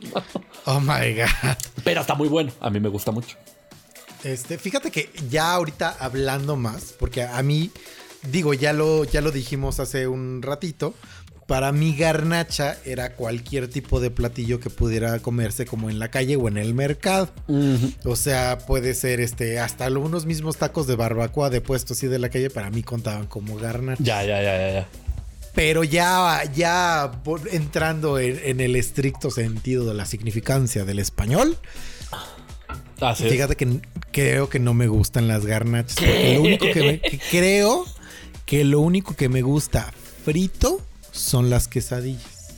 [0.67, 1.57] Oh my god.
[1.83, 3.37] Pero está muy bueno, a mí me gusta mucho.
[4.23, 7.73] Este, fíjate que ya ahorita hablando más, porque a mí,
[8.31, 10.95] digo, ya lo, ya lo dijimos hace un ratito.
[11.53, 16.37] Para mí, garnacha era cualquier tipo de platillo que pudiera comerse como en la calle
[16.37, 17.29] o en el mercado.
[18.07, 22.19] O sea, puede ser este, hasta unos mismos tacos de barbacoa de puesto así de
[22.19, 24.03] la calle, para mí contaban como garnacha.
[24.03, 24.89] Ya, ya, ya, ya, ya.
[25.55, 31.59] Pero ya, ya entrando en, en el estricto sentido de la significancia del español,
[32.99, 33.31] Así es.
[33.33, 36.01] fíjate que creo que no me gustan las garnachas.
[36.01, 37.85] Lo único que, me- que creo
[38.47, 39.93] que lo único que me gusta
[40.25, 40.81] frito
[41.13, 42.55] son las quesadillas.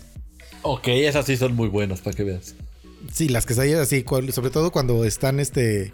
[0.63, 2.55] Ok, esas sí son muy buenas, para que veas.
[3.13, 5.93] Sí, las quesadillas así, sobre todo cuando están este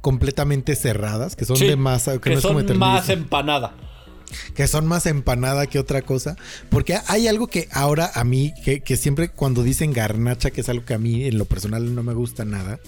[0.00, 3.74] completamente cerradas, que son Sí, de masa, que, que no es como son más empanada.
[4.54, 6.36] que son más empanada que otra cosa.
[6.68, 10.68] Porque hay algo que ahora a mí, que, que siempre cuando dicen garnacha, que es
[10.68, 12.78] algo que a mí en lo personal no me gusta nada,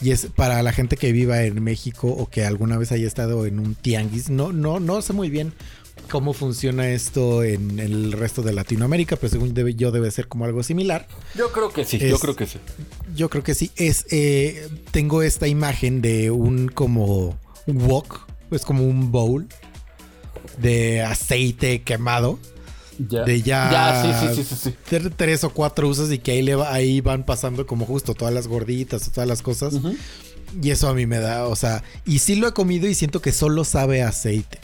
[0.00, 3.44] y es para la gente que viva en México o que alguna vez haya estado
[3.44, 5.52] en un tianguis, no, no, no sé muy bien
[6.10, 10.44] cómo funciona esto en el resto de Latinoamérica, pero según debe, yo debe ser como
[10.44, 11.06] algo similar.
[11.34, 12.58] Yo creo que sí, Es- yo creo que sí.
[13.14, 13.70] Yo creo que sí.
[13.76, 19.46] Es, eh, tengo esta imagen de un como un wok, es como un bowl
[20.58, 22.38] de aceite quemado.
[23.08, 23.24] Ya.
[23.24, 24.74] De ya, Ya, sí, sí, sí,
[25.16, 28.32] tres o cuatro usos y que ahí, le va- ahí van pasando como justo todas
[28.34, 29.74] las gorditas o todas las cosas.
[30.62, 33.22] Y eso a mí me da, o sea, y sí lo he comido y siento
[33.22, 34.58] que solo sabe a aceite.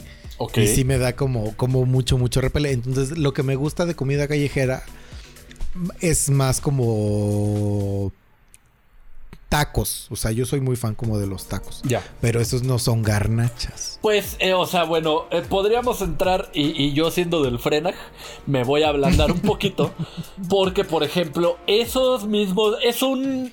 [0.55, 2.71] Y sí me da como, como mucho, mucho repele.
[2.71, 4.83] Entonces, lo que me gusta de comida callejera
[6.01, 8.11] es más como
[9.49, 10.07] tacos.
[10.11, 11.81] O sea, yo soy muy fan como de los tacos.
[11.83, 12.03] Ya.
[12.21, 13.99] Pero esos no son garnachas.
[14.01, 17.95] Pues, eh, o sea, bueno, eh, podríamos entrar y, y yo siendo del Frenag
[18.45, 19.91] me voy a ablandar un poquito
[20.49, 23.51] porque, por ejemplo, esos mismos es un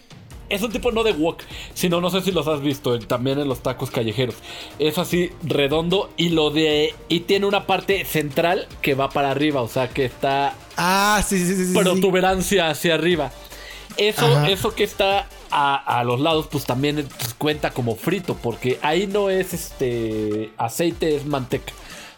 [0.48, 1.42] es un tipo no de wok,
[1.74, 4.36] sino no sé si los has visto también en los tacos callejeros.
[4.78, 9.62] Es así redondo y lo de y tiene una parte central que va para arriba,
[9.62, 11.74] o sea, que está Ah, sí, sí, sí.
[11.74, 13.32] protuberancia hacia arriba.
[13.96, 14.50] Eso, Ajá.
[14.50, 19.06] eso que está a, a los lados, pues también pues, cuenta como frito, porque ahí
[19.06, 21.72] no es este aceite, es manteca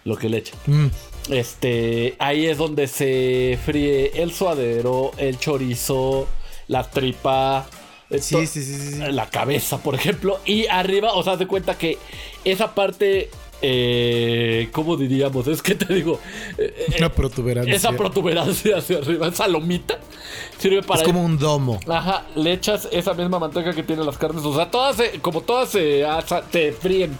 [0.05, 0.59] lo que le echan.
[0.67, 0.87] Mm,
[1.31, 6.27] Este, ahí es donde se fríe el suadero, el chorizo,
[6.67, 7.67] la tripa,
[8.11, 11.99] Sí, sí, sí, sí, la cabeza, por ejemplo, y arriba, o sea, de cuenta que
[12.44, 13.29] esa parte,
[13.61, 15.47] eh, ¿cómo diríamos?
[15.47, 16.18] Es que te digo,
[16.57, 17.75] eh, eh, Una protuberancia.
[17.75, 19.99] esa protuberancia hacia arriba, esa lomita,
[20.59, 21.79] sirve para es como un domo.
[21.87, 24.42] Ajá, le echas esa misma manteca que tienen las carnes.
[24.44, 26.05] O sea, todas, se- como todas se
[26.51, 27.18] te fríen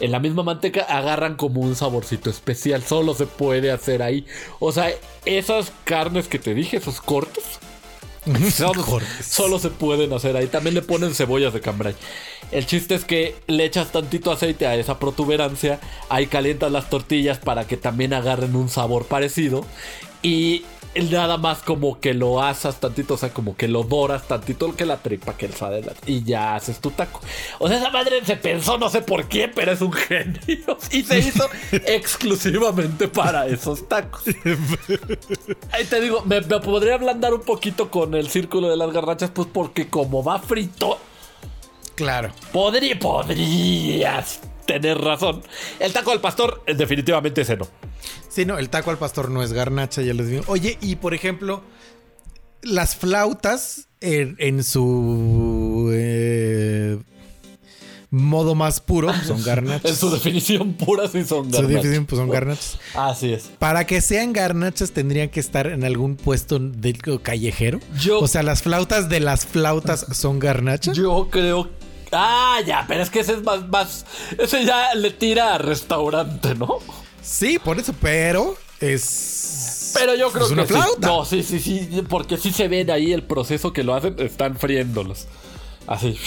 [0.00, 2.82] en la misma manteca, agarran como un saborcito especial.
[2.84, 4.24] Solo se puede hacer ahí.
[4.60, 4.92] O sea,
[5.24, 7.42] esas carnes que te dije, esos cortes,
[8.50, 9.26] Solo, Cortes.
[9.26, 10.46] solo se pueden hacer ahí.
[10.46, 11.94] También le ponen cebollas de cambray.
[12.50, 15.80] El chiste es que le echas tantito aceite a esa protuberancia.
[16.08, 19.64] Ahí calientas las tortillas para que también agarren un sabor parecido.
[20.22, 20.64] Y
[21.02, 24.86] nada más como que lo asas tantito, o sea, como que lo doras tantito que
[24.86, 25.92] la tripa, que el sadela.
[26.06, 27.20] Y ya haces tu taco.
[27.58, 30.38] O sea, esa madre se pensó, no sé por qué, pero es un genio.
[30.90, 34.22] Y se hizo exclusivamente para esos tacos.
[35.72, 39.30] Ahí te digo, me, me podría ablandar un poquito con el círculo de las garrachas,
[39.30, 40.98] pues porque como va frito,
[41.94, 42.30] Claro.
[42.52, 45.42] podría, podrías tener razón.
[45.80, 47.66] El taco del pastor, eh, definitivamente ese no.
[48.28, 50.44] Sí, no, el taco al pastor no es garnacha, ya les digo.
[50.46, 51.62] Oye, y por ejemplo,
[52.62, 56.98] las flautas en, en su eh,
[58.10, 59.90] modo más puro son garnachas.
[59.90, 61.68] En su definición pura sí son Su garnachas.
[61.68, 62.78] definición, pues son garnachas.
[62.94, 63.50] Así es.
[63.58, 67.80] Para que sean garnachas tendrían que estar en algún puesto de callejero.
[68.00, 70.96] Yo- O sea, las flautas de las flautas son garnachas.
[70.96, 71.70] Yo creo.
[72.12, 74.06] Ah, ya, pero es que ese es más, más.
[74.38, 76.78] Ese ya le tira a restaurante, ¿no?
[77.22, 79.92] Sí, por eso, pero es.
[79.94, 80.72] Pero yo creo es que una sí.
[80.72, 81.06] flauta.
[81.06, 84.56] No, sí, sí, sí, porque sí se ven ahí el proceso que lo hacen, están
[84.56, 85.26] friéndolos.
[85.86, 86.18] Así.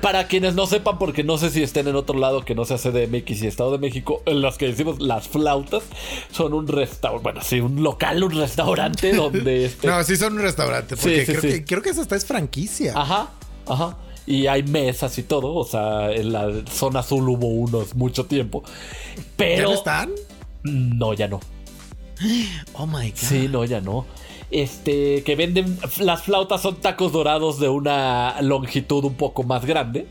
[0.00, 2.76] Para quienes no sepan, porque no sé si estén en otro lado que no sea
[2.76, 5.84] CDMX y Estado de México, en los que decimos las flautas
[6.32, 10.40] son un restaurante, bueno, sí, un local, un restaurante donde este, No, sí son un
[10.40, 10.96] restaurante.
[10.96, 11.48] Porque Sí, sí, creo, sí.
[11.48, 12.94] Que, creo que esa hasta es franquicia.
[12.96, 13.30] Ajá,
[13.68, 13.96] ajá.
[14.26, 15.54] Y hay mesas y todo.
[15.54, 18.62] O sea, en la zona azul hubo unos mucho tiempo.
[19.16, 19.68] ¿Ya Pero.
[19.68, 20.10] no están?
[20.62, 21.40] No, ya no.
[22.74, 23.16] Oh my god.
[23.16, 24.06] Sí, no, ya no.
[24.50, 25.78] Este, que venden.
[25.98, 30.06] Las flautas son tacos dorados de una longitud un poco más grande.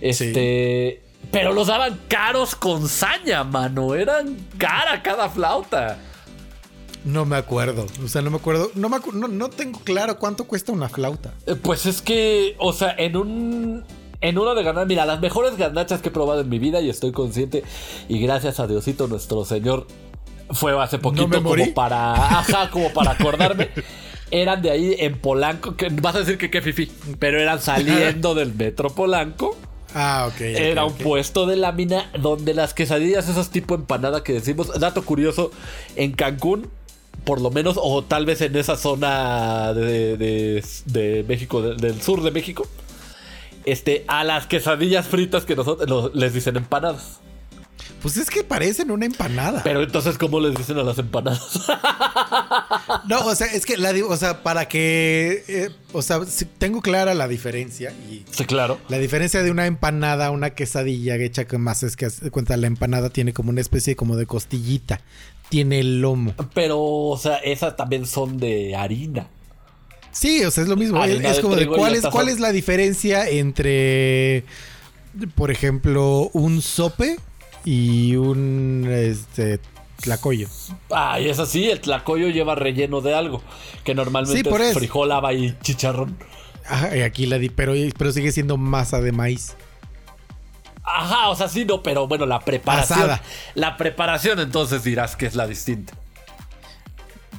[0.00, 1.02] Este.
[1.30, 3.94] Pero los daban caros con saña, mano.
[3.94, 5.98] Eran cara cada flauta.
[7.06, 7.86] No me acuerdo.
[8.04, 8.70] O sea, no me acuerdo.
[8.74, 11.32] No, me acu- no, no tengo claro cuánto cuesta una flauta.
[11.46, 13.84] Eh, Pues es que, o sea, en un.
[14.22, 16.88] En uno de ganar, mira, las mejores garnachas que he probado en mi vida y
[16.90, 17.62] estoy consciente.
[18.08, 19.86] Y gracias a Diosito nuestro Señor,
[20.50, 22.12] fue hace poquito como para.
[22.14, 23.68] Ajá, como para acordarme.
[24.32, 26.90] Eran de ahí en Polanco, que vas a decir que qué fifi,
[27.20, 29.56] pero eran saliendo del metro Polanco.
[29.94, 30.40] Ah, ok.
[30.40, 35.52] Era un puesto de lámina donde las quesadillas, esas tipo empanada que decimos, dato curioso,
[35.94, 36.68] en Cancún,
[37.26, 42.00] por lo menos, o tal vez en esa zona de, de- de México, de- del
[42.00, 42.66] sur de México,
[43.66, 47.20] este, a las quesadillas fritas que nosotros les dicen empanadas.
[48.00, 49.62] Pues es que parecen una empanada.
[49.64, 51.60] Pero entonces, ¿cómo les dicen a las empanadas?
[53.08, 55.44] No, o sea, es que la digo, o sea, para que.
[55.48, 57.92] eh, o sea, si tengo clara la diferencia.
[58.10, 58.78] Y sí, claro.
[58.88, 62.66] la diferencia de una empanada a una quesadilla hecha con más es que cuenta, la
[62.66, 65.00] empanada tiene como una especie como de costillita.
[65.48, 66.34] Tiene el lomo.
[66.54, 69.28] Pero, o sea, esas también son de harina.
[70.12, 70.96] Sí, o sea, es lo mismo.
[71.04, 74.44] Es, Harina es de como de cuál es, cuál es la diferencia entre,
[75.34, 77.16] por ejemplo, un sope
[77.64, 79.60] y un este
[80.00, 80.48] tlacoyo.
[80.90, 83.42] Ah, y es así, el tlacoyo lleva relleno de algo,
[83.84, 84.78] que normalmente Sí, por es eso.
[84.78, 86.16] frijol, haba y chicharrón.
[86.64, 89.54] Ajá, y aquí la di, pero, pero sigue siendo masa de maíz.
[90.86, 93.10] Ajá, o sea, sí, no, pero bueno, la preparación.
[93.54, 95.94] La preparación, entonces dirás que es la distinta.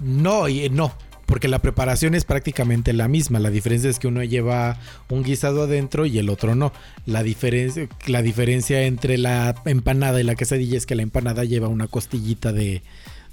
[0.02, 0.94] No, y no,
[1.26, 3.40] porque la preparación es prácticamente la misma.
[3.40, 4.78] La diferencia es que uno lleva
[5.10, 6.72] un guisado adentro y el otro no.
[7.06, 11.68] La diferencia, la diferencia entre la empanada y la quesadilla es que la empanada lleva
[11.68, 12.82] una costillita de,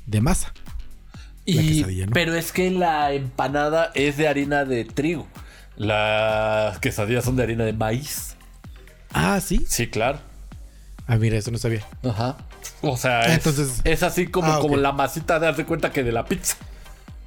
[0.06, 0.52] de masa.
[1.44, 2.12] Y, ¿no?
[2.12, 5.26] Pero es que la empanada es de harina de trigo.
[5.76, 8.33] Las quesadillas son de harina de maíz.
[9.14, 9.64] Ah, sí.
[9.68, 10.18] Sí, claro.
[11.06, 11.86] Ah, mira, eso no sabía.
[12.02, 12.36] Ajá.
[12.82, 15.92] O sea, Ah, es, entonces- es así como, Ah, como la masita de darse cuenta
[15.92, 16.56] que de la pizza.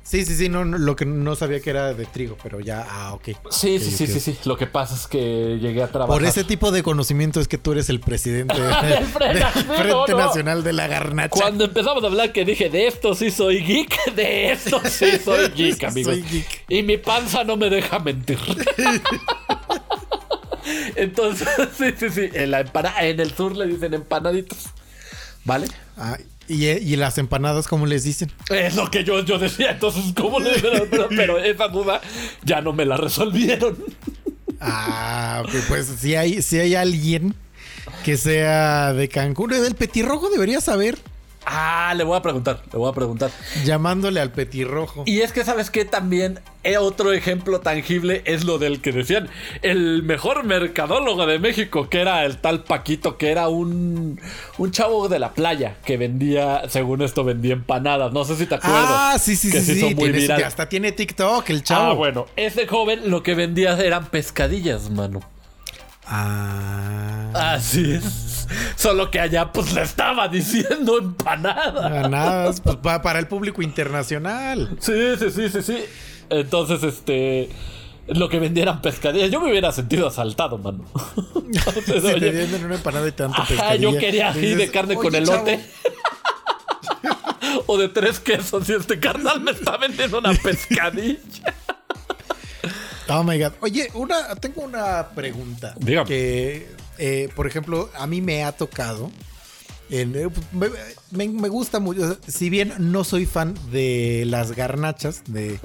[0.04, 2.88] Sí, sí, sí, no, no, lo que no sabía que era de trigo, pero ya,
[2.90, 3.26] ah, ok.
[3.52, 4.38] Sí, sí, sí, sí, sí.
[4.46, 6.16] Lo que pasa es que llegué a trabajar.
[6.22, 10.60] Por ese tipo de conocimiento es que tú eres el presidente de- Del Frente Nacional,
[10.60, 10.64] no.
[10.64, 11.30] De la Garnacha.
[11.30, 15.50] Cuando empezamos a hablar que dije, de esto sí soy geek, de esto sí soy
[15.50, 16.14] geek, amigos.
[16.14, 16.64] Soy geek.
[16.70, 18.40] Y mi panza no me deja mentir.
[20.98, 22.30] Entonces, sí, sí, sí.
[22.34, 24.58] En, la empana- en el sur le dicen empanaditos.
[25.46, 25.68] ¿Vale?
[25.98, 26.18] Ah,
[26.50, 28.32] y, y las empanadas, ¿cómo les dicen?
[28.50, 29.72] Es lo que yo, yo decía.
[29.72, 30.72] Entonces, ¿cómo le dicen?
[30.90, 32.02] Pero, pero esa duda
[32.44, 33.78] ya no me la resolvieron.
[34.60, 37.36] Ah, pues si hay, si hay alguien
[38.04, 40.98] que sea de Cancún, del petirrojo debería saber.
[41.50, 43.32] Ah, le voy a preguntar, le voy a preguntar.
[43.64, 45.04] Llamándole al petirrojo.
[45.06, 45.86] Y es que, ¿sabes qué?
[45.86, 49.30] También eh, otro ejemplo tangible es lo del que decían
[49.62, 54.20] el mejor mercadólogo de México, que era el tal Paquito, que era un,
[54.58, 58.12] un chavo de la playa que vendía, según esto, vendía empanadas.
[58.12, 58.84] No sé si te acuerdas.
[58.90, 59.76] Ah, sí, sí, que sí.
[59.80, 59.96] sí.
[59.96, 61.92] muy Tiene- hasta tiene TikTok el chavo.
[61.92, 65.22] Ah, bueno, ese joven lo que vendía eran pescadillas, mano.
[66.10, 67.54] Ah.
[67.56, 68.48] Así es.
[68.76, 71.90] Solo que allá, pues le estaba diciendo empanada.
[71.90, 74.78] Ganadas, pues pa- para el público internacional.
[74.80, 75.78] Sí, sí, sí, sí, sí.
[76.30, 77.50] Entonces, este.
[78.08, 79.30] Lo que vendieran pescadillas.
[79.32, 80.86] Yo me hubiera sentido asaltado, mano.
[81.36, 84.72] Entonces, Si te oye, venden una empanada y tanto ajá, pescadilla, yo quería dices, de
[84.72, 85.60] carne con "Oye, elote.
[87.04, 87.64] chavo".
[87.68, 88.70] o de tres quesos.
[88.70, 91.20] Y este carnal me está vendiendo una pescadilla.
[93.10, 93.54] Oh my god.
[93.62, 95.74] Oye, una, tengo una pregunta.
[95.80, 96.08] Dígame.
[96.08, 96.68] Que,
[96.98, 99.12] eh, por ejemplo, a mí me ha tocado.
[99.90, 100.68] en- eh, me,
[101.12, 102.18] me- me gusta mucho.
[102.28, 105.60] Si bien no soy fan de las garnachas, de,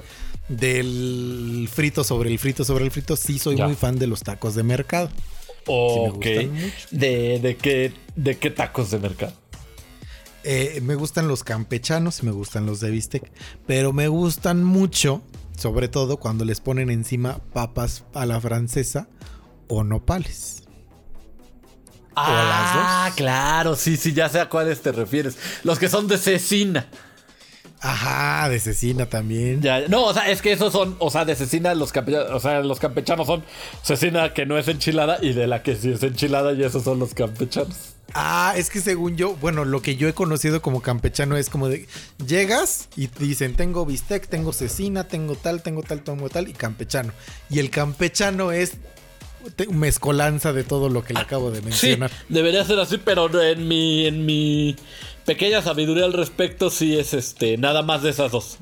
[0.47, 3.65] del frito sobre el frito sobre el frito, sí soy Ya.
[3.65, 5.09] muy fan de los tacos de mercado.
[5.65, 6.25] Ok.
[6.91, 9.33] ¿De, de, qué, ¿De qué tacos de mercado?
[10.45, 13.31] Eh, me gustan los campechanos y me gustan los de bistec.
[13.65, 15.21] Pero me gustan mucho,
[15.57, 19.07] sobre todo cuando les ponen encima papas a la francesa
[19.67, 20.63] o nopales.
[22.15, 23.15] Ah, las dos.
[23.15, 23.75] claro.
[23.75, 25.37] Sí, sí, ya sé a cuáles te refieres.
[25.63, 26.87] Los que son de cecina.
[27.79, 29.61] Ajá, de cecina también.
[29.61, 29.87] Ya, ya.
[29.89, 32.61] no, o sea, es que esos son, o sea, de cecina, los campechanos, o sea,
[32.61, 33.43] los campechanos son
[33.81, 36.99] cecina que no es enchilada y de la que sí es enchilada y esos son
[36.99, 37.92] los campechanos.
[38.15, 41.67] Ah, es que según yo, bueno, lo que yo he conocido como campechano es como
[41.67, 41.87] de
[42.27, 46.53] llegas y te dicen, tengo bistec, tengo cecina, tengo tal, tengo tal, tengo tal y
[46.53, 47.11] campechano.
[47.49, 48.73] Y el campechano es
[49.71, 52.11] mezcolanza de todo lo que le acabo de Sí, mencionar.
[52.29, 54.75] debería ser así, pero en mi, en mi
[55.25, 58.57] pequeña sabiduría al respecto sí es este, nada más de esas dos.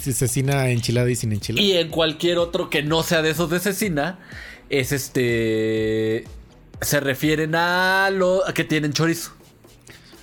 [0.00, 1.62] Sí, cecina enchilada y sin enchilada.
[1.64, 4.18] Y en cualquier otro que no sea de esos de cecina,
[4.70, 6.24] es este,
[6.82, 9.32] se refieren a lo a que tienen chorizo.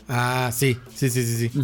[0.07, 1.59] Ah, sí, sí, sí, sí, sí.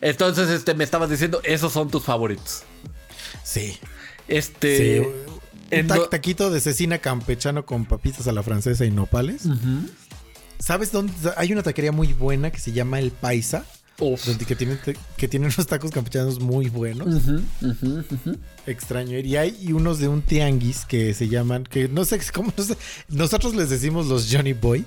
[0.00, 2.62] Entonces, este, me estabas diciendo, esos son tus favoritos.
[3.42, 3.72] Sí.
[3.72, 3.78] Sí,
[4.28, 5.00] Este,
[5.72, 9.42] un ta- taquito de cecina campechano con papitas a la francesa y nopales.
[10.58, 11.12] ¿Sabes dónde?
[11.36, 13.64] Hay una taquería muy buena que se llama El Paisa.
[13.98, 14.36] Uf.
[14.46, 14.76] Que tiene,
[15.16, 17.06] que tiene unos tacos campechanos muy buenos.
[17.62, 18.36] Ujú.
[18.66, 19.18] Extraño.
[19.18, 22.76] Y hay unos de un tianguis que se llaman, que no sé cómo, no sé.
[23.08, 24.84] Nosotros les decimos los Johnny Boy,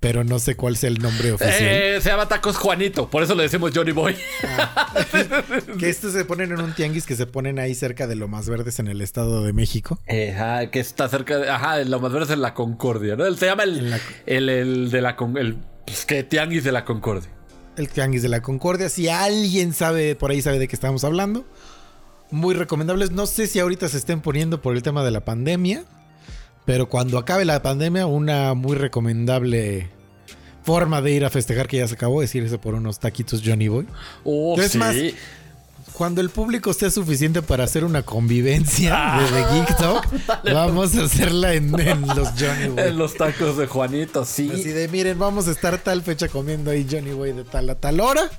[0.00, 1.54] pero no sé cuál sea el nombre oficial.
[1.60, 4.16] Eh, se llama Tacos Juanito, por eso le decimos Johnny Boy.
[5.78, 8.48] Que estos se ponen en un tianguis que se ponen ahí cerca de lo más
[8.48, 9.98] verdes en el Estado de México.
[10.06, 11.50] Eh, ajá, que está cerca de.
[11.50, 13.30] Ajá, en lo más verde es en la Concordia, ¿no?
[13.34, 13.90] Se llama el.
[13.90, 15.16] La- el, el de la.
[15.36, 17.28] El, pues, que Tianguis de la Concordia.
[17.76, 18.88] El tianguis de la Concordia.
[18.88, 21.44] Si alguien sabe, por ahí sabe de qué estamos hablando.
[22.30, 23.10] Muy recomendables.
[23.10, 25.84] No sé si ahorita se estén poniendo por el tema de la pandemia.
[26.66, 29.88] Pero cuando acabe la pandemia, una muy recomendable
[30.62, 33.68] forma de ir a festejar que ya se acabó es irse por unos taquitos Johnny
[33.68, 33.86] Boy.
[34.24, 34.78] Oh, Es sí.
[34.78, 34.94] más,
[36.00, 40.08] Cuando el público sea suficiente para hacer una convivencia de The Geek Talk,
[40.50, 42.84] vamos a hacerla en, en los Johnny Boy.
[42.84, 44.50] En los tacos de Juanito, sí.
[44.50, 47.74] Así de, miren, vamos a estar tal fecha comiendo ahí Johnny Boy de tal a
[47.74, 48.30] tal hora.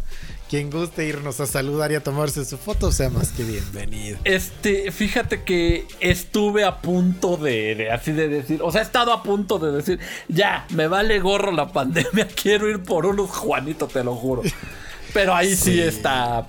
[0.49, 4.17] Quien guste irnos a saludar y a tomarse su foto, sea más que bienvenido.
[4.23, 9.13] Este, fíjate que estuve a punto de, de así de decir, o sea, he estado
[9.13, 13.85] a punto de decir, ya, me vale gorro la pandemia, quiero ir por unos Juanito,
[13.85, 14.41] te lo juro.
[15.13, 15.79] Pero ahí sí, Sí.
[15.81, 16.47] está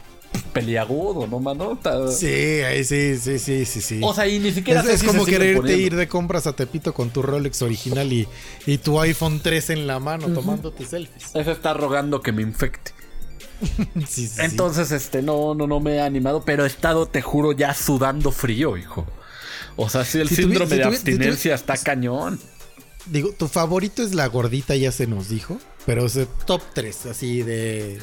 [0.53, 1.79] peliagudo, ¿no, mano?
[2.11, 4.01] Sí, ahí sí, sí, sí, sí, sí.
[4.03, 5.87] O sea, y ni siquiera es, es como quererte poniendo.
[5.87, 8.29] ir de compras a Tepito con tu Rolex original y,
[8.67, 11.31] y tu iPhone 3 en la mano tomándote selfies.
[11.35, 12.93] Ese está rogando que me infecte.
[14.09, 14.41] Sí, sí, sí.
[14.41, 18.33] Entonces, este, no, no, no me he animado, pero he estado, te juro, ya sudando
[18.33, 19.07] frío, hijo.
[19.77, 22.41] O sea, sí, el Si síndrome de si abstinencia está cañón.
[23.07, 25.59] Digo, tu favorito es la gordita, ya se nos dijo.
[25.87, 27.99] Pero es top 3, así de.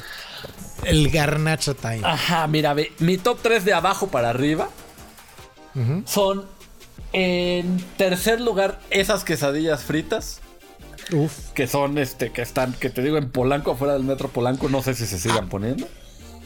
[0.84, 2.00] El Garnacha Time.
[2.02, 4.68] Ajá, mira, ve, mi top 3 de abajo para arriba
[6.04, 6.44] son,
[7.12, 10.40] en tercer lugar, esas quesadillas fritas.
[11.12, 11.50] Uf.
[11.54, 14.68] Que son, este, que están, que te digo, en Polanco, afuera del metro Polanco.
[14.68, 15.88] No sé si se sigan poniendo.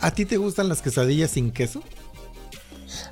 [0.00, 1.82] ¿A ti te gustan las quesadillas sin queso?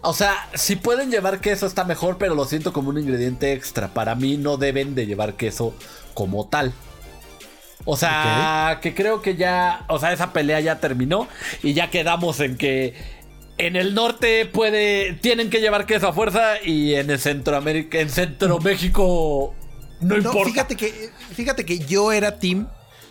[0.02, 3.88] O sea, si pueden llevar queso está mejor, pero lo siento como un ingrediente extra.
[3.94, 5.74] Para mí no deben de llevar queso
[6.14, 6.72] como tal.
[7.84, 11.28] O sea, que creo que ya, o sea, esa pelea ya terminó
[11.62, 12.94] y ya quedamos en que
[13.58, 18.08] en el norte puede tienen que llevar queso a fuerza y en el Centroamérica, en
[18.08, 19.54] Centro México
[20.00, 20.50] no, No, importa.
[20.50, 22.68] fíjate que, fíjate que yo era team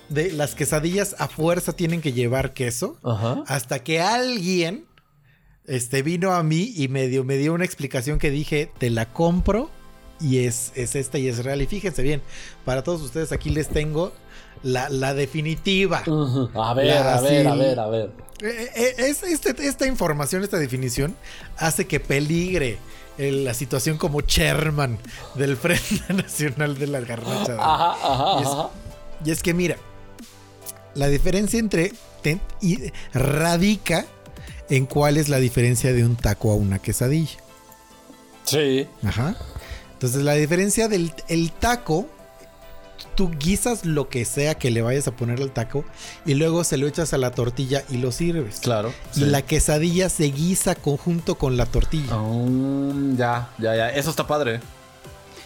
[0.09, 2.97] de las quesadillas a fuerza tienen que llevar queso.
[3.03, 3.43] Ajá.
[3.47, 4.85] Hasta que alguien
[5.67, 9.05] este, vino a mí y me dio, me dio una explicación que dije, te la
[9.11, 9.69] compro
[10.19, 11.61] y es, es esta y es real.
[11.61, 12.21] Y fíjense bien,
[12.65, 14.13] para todos ustedes aquí les tengo
[14.63, 16.03] la, la definitiva.
[16.55, 17.47] A ver, La- a ver, sí.
[17.47, 18.11] a ver, a ver.
[18.41, 21.15] Eh, eh, es- este- esta información, esta definición,
[21.57, 22.77] hace que peligre
[23.17, 24.97] el- la situación como chairman
[25.35, 27.55] del Frente Nacional de la Garnacha.
[27.59, 28.69] Ajá, ajá, Y es- ajá.
[29.25, 29.77] Y es que mira,
[30.95, 31.93] la diferencia entre
[32.23, 34.05] ten- y radica
[34.69, 37.37] en cuál es la diferencia de un taco a una quesadilla.
[38.45, 38.87] Sí.
[39.03, 39.35] Ajá.
[39.93, 42.07] Entonces la diferencia del el taco,
[43.21, 45.85] tú guisas lo que sea que le vayas a poner al taco
[46.25, 48.61] y luego se lo echas a la tortilla y lo sirves.
[48.61, 48.91] Claro.
[49.15, 52.17] Y la quesadilla se guisa conjunto con la tortilla.
[52.17, 53.89] Mm, ya, ya, ya.
[53.89, 54.59] Eso está padre.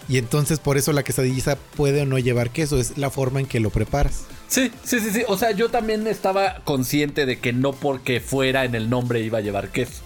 [0.07, 3.45] Y entonces por eso la quesadilla puede o no llevar queso, es la forma en
[3.45, 4.21] que lo preparas.
[4.47, 5.23] Sí, sí, sí, sí.
[5.27, 9.39] O sea, yo también estaba consciente de que no porque fuera en el nombre iba
[9.39, 10.01] a llevar queso.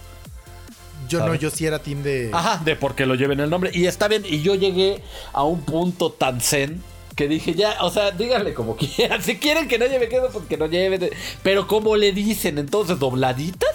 [1.08, 2.30] Yo no, yo sí era team de...
[2.32, 3.70] Ajá, de porque lo lleven el nombre.
[3.72, 4.24] Y está bien.
[4.26, 6.82] Y yo llegué a un punto tan zen
[7.20, 9.22] que dije, ya, o sea, díganle como quieran.
[9.22, 11.10] Si quieren que no lleve queso, pues que no lleve.
[11.42, 13.68] Pero como le dicen, entonces, dobladitas.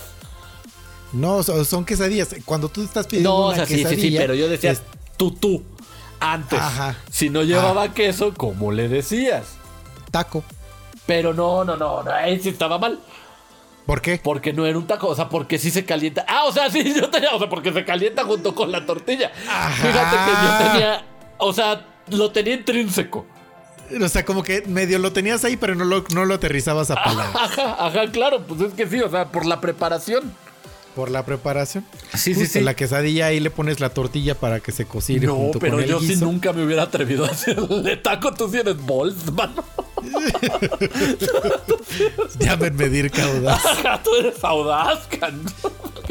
[1.13, 2.35] No, son, quesadillas.
[2.43, 4.71] Cuando tú estás pidiendo No, o una sea, sí, sí, sí, quesadilla, pero yo decía
[4.71, 4.81] es-
[5.15, 5.63] tú, tú.
[6.19, 6.97] Antes, Ajá.
[7.11, 9.57] si no llevaba queso, ¿cómo le decías?
[10.09, 10.43] taco.
[11.05, 12.99] Pero no, no, no, no, ahí sí estaba mal.
[13.85, 14.19] ¿Por qué?
[14.23, 16.25] Porque no era un taco, o sea, porque sí se calienta.
[16.27, 19.31] Ah, o sea, sí, yo tenía, o sea, porque se calienta junto con la tortilla.
[19.47, 19.85] Ajá.
[19.87, 21.05] Fíjate que yo tenía,
[21.37, 23.25] o sea, lo tenía intrínseco.
[24.01, 26.95] O sea, como que medio lo tenías ahí, pero no lo, no lo aterrizabas a
[26.95, 27.36] palabras.
[27.36, 30.33] Ajá, ajá, claro, pues es que sí, o sea, por la preparación.
[30.95, 31.86] Por la preparación.
[32.13, 32.61] Sí, sí, Justo sí.
[32.61, 35.83] La quesadilla ahí le pones la tortilla para que se cocine No, junto pero con
[35.83, 38.33] el yo sí nunca me hubiera atrevido a hacerle taco.
[38.33, 39.61] Tú sí eres bols, mano.
[42.39, 43.65] Llamen medir caudaz.
[43.65, 45.41] Ajá, tú eres audaz, can.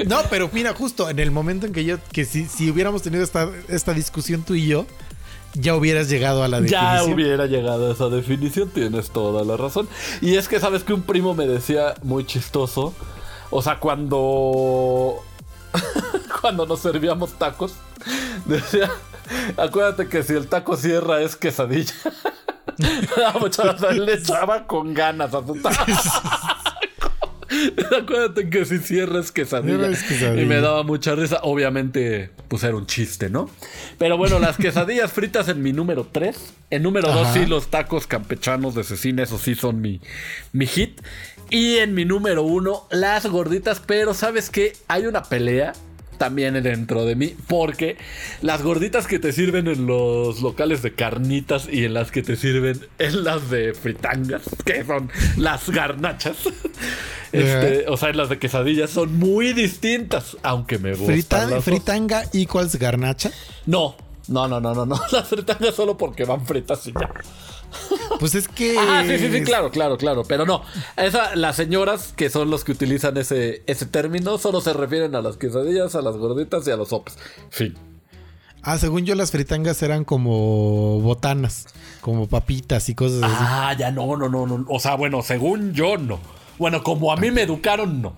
[0.07, 3.25] No, pero mira, justo en el momento en que yo, que si, si hubiéramos tenido
[3.25, 4.87] esta, esta discusión tú y yo,
[5.55, 7.13] ya hubieras llegado a la Ya definición.
[7.15, 9.89] hubiera llegado a esa definición, tienes toda la razón.
[10.21, 12.93] Y es que sabes que un primo me decía muy chistoso.
[13.51, 15.17] O sea, cuando.
[16.41, 17.75] cuando nos servíamos tacos,
[18.45, 18.91] decía.
[19.57, 21.95] Acuérdate que si el taco cierra es quesadilla.
[22.79, 25.85] Me daba mucha risa, él le echaba con ganas a su taco.
[28.03, 29.89] Acuérdate que si cierra es quesadilla.
[29.89, 30.43] Quesadilla.
[30.43, 31.41] Y me daba mucha risa.
[31.43, 33.51] Obviamente, pues era un chiste, ¿no?
[33.99, 36.55] Pero bueno, las quesadillas fritas en mi número 3.
[36.71, 37.33] En número 2, Ajá.
[37.35, 40.01] sí, los tacos campechanos de cecina, esos sí son mi,
[40.53, 41.01] mi hit.
[41.51, 43.81] Y en mi número 1, las gorditas.
[43.85, 44.73] Pero ¿sabes qué?
[44.89, 45.73] Hay una pelea
[46.19, 47.35] también dentro de mí.
[47.49, 47.97] Porque
[48.43, 52.37] las gorditas que te sirven en los locales de carnitas y en las que te
[52.37, 56.37] sirven en las de fritangas, que son las garnachas.
[57.33, 61.51] Este, o sea, en las de quesadillas son muy distintas, aunque me gustan Frita- las
[61.51, 61.65] dos.
[61.65, 63.31] fritanga equals garnacha.
[63.67, 63.97] No,
[64.29, 65.01] no, no, no, no, no.
[65.13, 67.11] Las fritangas solo porque van fritas y ya.
[68.21, 68.77] Pues es que.
[68.79, 70.23] Ah, sí, sí, sí, claro, claro, claro.
[70.27, 70.63] Pero no.
[70.97, 75.21] Esa, las señoras que son los que utilizan ese, ese término solo se refieren a
[75.21, 77.19] las quesadillas, a las gorditas y a los sopes.
[77.51, 77.77] Fin.
[78.63, 81.67] Ah, según yo, las fritangas eran como botanas,
[82.01, 83.35] como papitas y cosas así.
[83.39, 84.65] Ah, ya no, no, no, no.
[84.69, 86.19] O sea, bueno, según yo no.
[86.59, 88.15] Bueno, como a mí me educaron, no.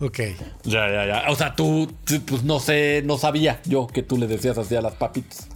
[0.00, 0.18] Ok.
[0.64, 1.24] Ya, ya, ya.
[1.30, 4.74] O sea, tú, tú, pues no sé, no sabía yo que tú le decías así
[4.74, 5.48] a las papitas.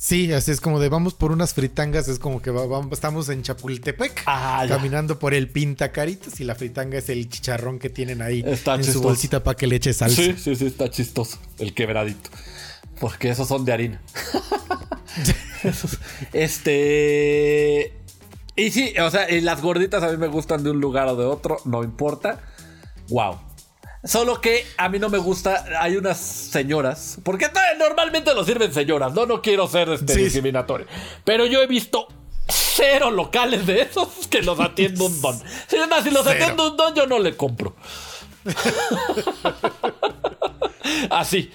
[0.00, 3.28] Sí, así es como de vamos por unas fritangas, es como que va- vamos- estamos
[3.30, 8.22] en Chapultepec, Ah, caminando por el Pintacaritas y la fritanga es el chicharrón que tienen
[8.22, 9.08] ahí Está en su chistoso.
[9.08, 10.22] bolsita para que le eche salsa.
[10.22, 11.38] Sí, sí, sí, está chistoso.
[11.58, 12.30] El quebradito.
[13.00, 14.00] Porque esos son de harina.
[15.64, 15.98] Esos-
[16.32, 17.92] este.
[18.54, 21.16] Y sí, o sea, y las gorditas a mí me gustan de un lugar o
[21.16, 22.40] de otro, no importa.
[23.08, 23.40] Wow.
[24.04, 29.12] Solo que a mí no me gusta, hay unas señoras, porque normalmente lo sirven señoras,
[29.12, 30.22] no, no quiero ser este, Sí.
[30.24, 30.86] discriminatorio,
[31.24, 32.06] pero yo he visto
[32.48, 35.38] cero locales de esos que los atiende un don.
[35.68, 37.74] Si, si los atiende un don, yo no le compro.
[41.10, 41.50] Así,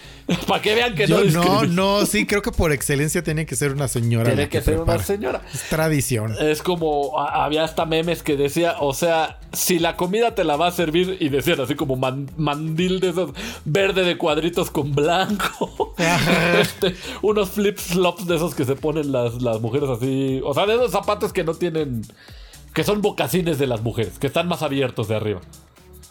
[0.48, 1.64] para que vean que Yo- no no,
[2.00, 4.26] no, sí, creo que por excelencia tiene que ser una señora.
[4.26, 5.42] Tiene que ser una señora.
[5.54, 6.36] Es tradición.
[6.40, 10.56] Es como a- había hasta memes que decía, o sea, si la comida te la
[10.56, 13.32] va a servir y decían así como man- mandil de esos
[13.66, 15.94] verde de cuadritos con blanco,
[16.60, 20.66] Este, unos flip flops de esos que se ponen las, las mujeres así, o sea,
[20.66, 22.02] de esos zapatos que no tienen,
[22.74, 25.42] que son bocacines de las mujeres, que están más abiertos de arriba.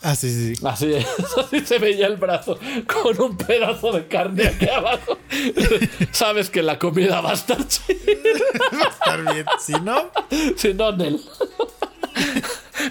[0.02, 0.66] Ah, sí, sí, sí.
[0.66, 0.94] Así,
[1.40, 5.18] así se veía el brazo con un pedazo de carne aquí abajo.
[6.12, 7.98] Sabes que la comida va a estar chida.
[8.74, 9.46] Va a estar bien.
[9.60, 10.10] Si no,
[10.56, 11.20] Si no, Nel.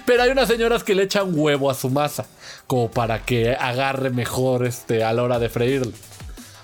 [0.06, 2.26] Pero hay unas señoras que le echan huevo a su masa,
[2.66, 5.92] como para que agarre mejor este, a la hora de freírla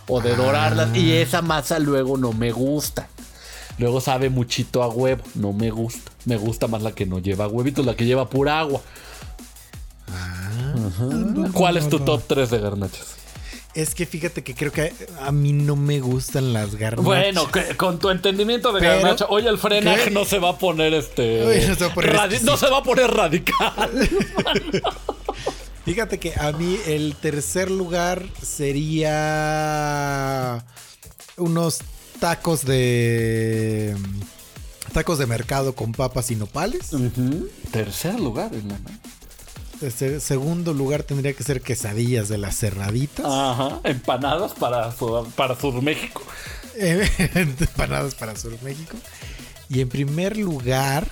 [0.07, 0.97] o de dorarlas.
[0.97, 3.09] Y esa masa luego no me gusta.
[3.79, 6.11] Luego sabe muchito a huevo, no me gusta.
[6.25, 8.81] Me gusta más la que no lleva huevitos, la que lleva pura agua.
[10.87, 11.51] Ajá.
[11.53, 13.17] ¿Cuál es tu top 3 de garnachas?
[13.75, 17.05] Es que fíjate que creo que a mí no me gustan las garnachas.
[17.05, 20.11] Bueno, que- con tu entendimiento de Pero- garnacha, hoy el frenag ¿Qué?
[20.11, 21.67] no se va a poner este.
[21.69, 22.51] No se va a poner radi- exquisito.
[22.51, 23.91] no se va a poner radical.
[25.85, 29.15] Fíjate que a mí el tercer lugar sería
[31.37, 31.79] unos
[32.21, 33.97] tacos de
[34.93, 36.93] tacos de mercado con papas y nopales.
[36.93, 37.49] Ujú.
[37.71, 38.85] Tercer lugar, hermano.
[39.81, 43.25] Este, segundo lugar tendría que ser quesadillas de las cerraditas.
[43.27, 43.81] Ajá.
[43.85, 46.23] Empanadas para, Sur México.
[46.77, 48.97] Eh, empanadas para Sur México.
[49.69, 51.07] Y en primer lugar,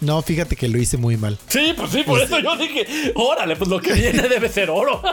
[0.00, 1.38] no, fíjate que lo hice muy mal.
[1.48, 5.02] Sí, pues sí, por eso yo dije, órale, pues lo que viene debe ser oro.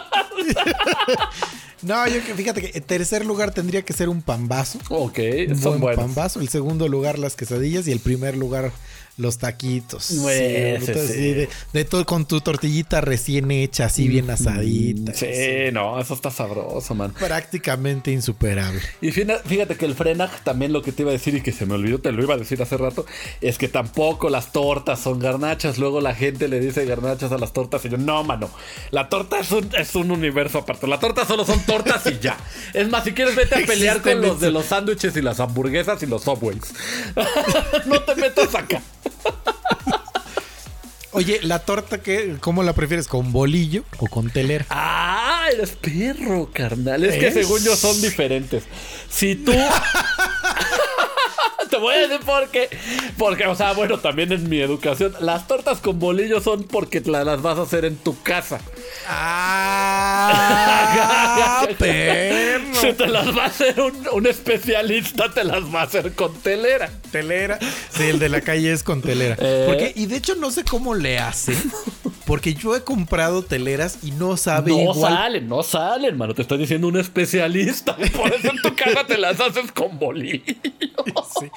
[1.81, 4.79] No, yo fíjate que en tercer lugar tendría que ser un pambazo.
[4.89, 5.19] ok,
[5.49, 6.03] Un son buen buenos.
[6.05, 6.39] pambazo.
[6.39, 7.87] El segundo lugar, las quesadillas.
[7.87, 8.71] Y el primer lugar,
[9.17, 10.11] los taquitos.
[10.11, 11.13] Ese Sí, sí.
[11.13, 15.13] sí, de, de todo con tu tortillita recién hecha, así bien asadita.
[15.13, 15.27] Sí,
[15.71, 17.13] no, eso está sabroso, man.
[17.13, 18.81] Prácticamente insuperable.
[19.01, 21.65] Y fíjate, que el frenag también lo que te iba a decir y que se
[21.65, 23.05] me olvidó, te lo iba a decir hace rato,
[23.41, 25.77] es que tampoco las tortas son garnachas.
[25.77, 28.49] Luego la gente le dice garnachas a las tortas y yo, no, mano,
[28.91, 30.87] la torta es un, es un universo aparte.
[30.87, 32.37] La torta solo son tortas y ya.
[32.73, 36.01] Es más, si quieres vete a pelear con los de los sándwiches y las hamburguesas
[36.03, 36.73] y los subways.
[37.85, 38.81] no te metas acá.
[41.15, 43.07] Oye, la torta, que, ¿cómo la prefieres?
[43.07, 44.65] ¿Con bolillo o con telera?
[44.69, 47.03] Ah, eres perro, carnal.
[47.05, 47.33] Es que ¿Es?
[47.33, 48.63] según yo son diferentes.
[49.09, 49.53] Si tú.
[51.69, 52.69] Te voy a decir por qué.
[53.17, 57.23] Porque, o sea, bueno, también en mi educación, las tortas con bolillo son porque la-
[57.23, 58.59] las vas a hacer en tu casa.
[60.27, 60.47] ¡Ah!
[61.79, 62.54] perro!
[62.85, 66.33] Si te las va a hacer un, un especialista, te las va a hacer con
[66.35, 66.89] telera.
[67.11, 67.59] Telera.
[67.89, 69.35] Sí, el de la calle es con telera.
[69.39, 69.63] Eh.
[69.67, 71.57] Porque, y de hecho no sé cómo le hacen.
[72.25, 75.13] Porque yo he comprado teleras y no sabe No igual.
[75.13, 76.33] salen, no salen, mano.
[76.33, 77.95] Te estoy diciendo un especialista.
[78.15, 80.41] Por eso en tu casa te las haces con bolillo.
[81.39, 81.51] Sí.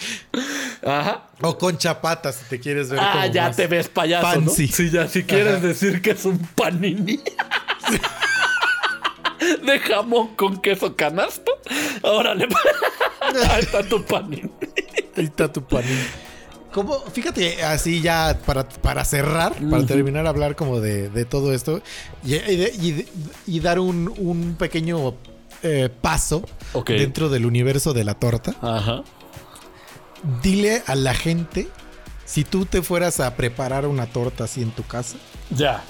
[0.85, 1.29] Ajá.
[1.41, 4.67] O con chapatas, si te quieres ver Ah, como ya más te ves payaso, fancy.
[4.67, 4.73] ¿no?
[4.75, 5.67] Sí, ya si quieres Ajá.
[5.67, 7.21] decir que es un panini.
[9.65, 11.53] De jamón con queso canasto.
[12.03, 12.49] Órale.
[13.51, 14.51] Ahí está tu panini.
[15.17, 15.99] Ahí está tu panín.
[16.73, 21.53] Como, fíjate, así ya para, para cerrar, para terminar a hablar como de, de todo
[21.55, 21.81] esto
[22.25, 23.07] y, y de- y de-
[23.47, 25.15] y dar un, un pequeño
[25.63, 26.43] eh, paso
[26.99, 28.55] dentro del universo de la torta.
[28.61, 29.03] Ajá.
[30.43, 31.69] Dile a la gente,
[32.25, 35.17] si tú te fueras a preparar una torta así en tu casa,
[35.51, 35.83] Ya.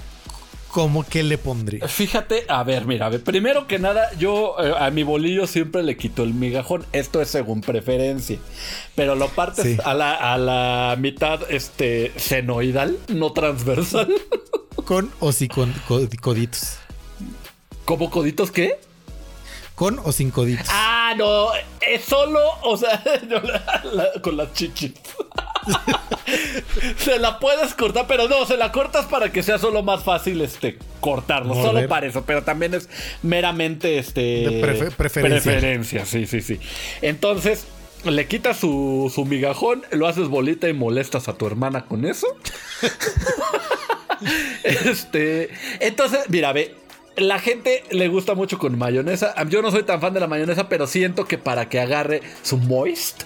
[0.70, 1.90] ¿Cómo que le pondrías?
[1.90, 5.82] Fíjate, a ver, mira, a ver, primero que nada, yo eh, a mi bolillo siempre
[5.82, 6.84] le quito el migajón.
[6.92, 8.38] Esto es según preferencia.
[8.94, 9.76] Pero lo partes Sí.
[9.84, 14.08] a, la, a la mitad este, senoidal, no transversal.
[14.84, 15.72] ¿Con o sin con,
[16.20, 16.78] coditos?
[17.84, 18.78] ¿Cómo coditos qué?
[19.74, 20.66] ¿Con o sin coditos?
[20.70, 21.48] Ah, no,
[21.80, 24.92] es solo, o sea, yo la- la- con las chichis.
[26.98, 30.40] se la puedes cortar, pero no, se la cortas para que sea solo más fácil
[30.40, 31.72] este cortarlo, Morder.
[31.72, 32.88] solo para eso, pero también es
[33.22, 35.22] meramente este De preferencia.
[35.22, 36.60] preferencia, sí, sí, sí.
[37.02, 37.66] Entonces,
[38.04, 42.26] le quitas su, su migajón, lo haces bolita y molestas a tu hermana con eso.
[44.64, 45.50] este,
[45.80, 46.74] entonces, mira, ve,
[47.16, 49.34] la gente le gusta mucho con mayonesa.
[49.48, 52.56] Yo no soy tan fan de la mayonesa, pero siento que para que agarre su
[52.56, 53.24] moist,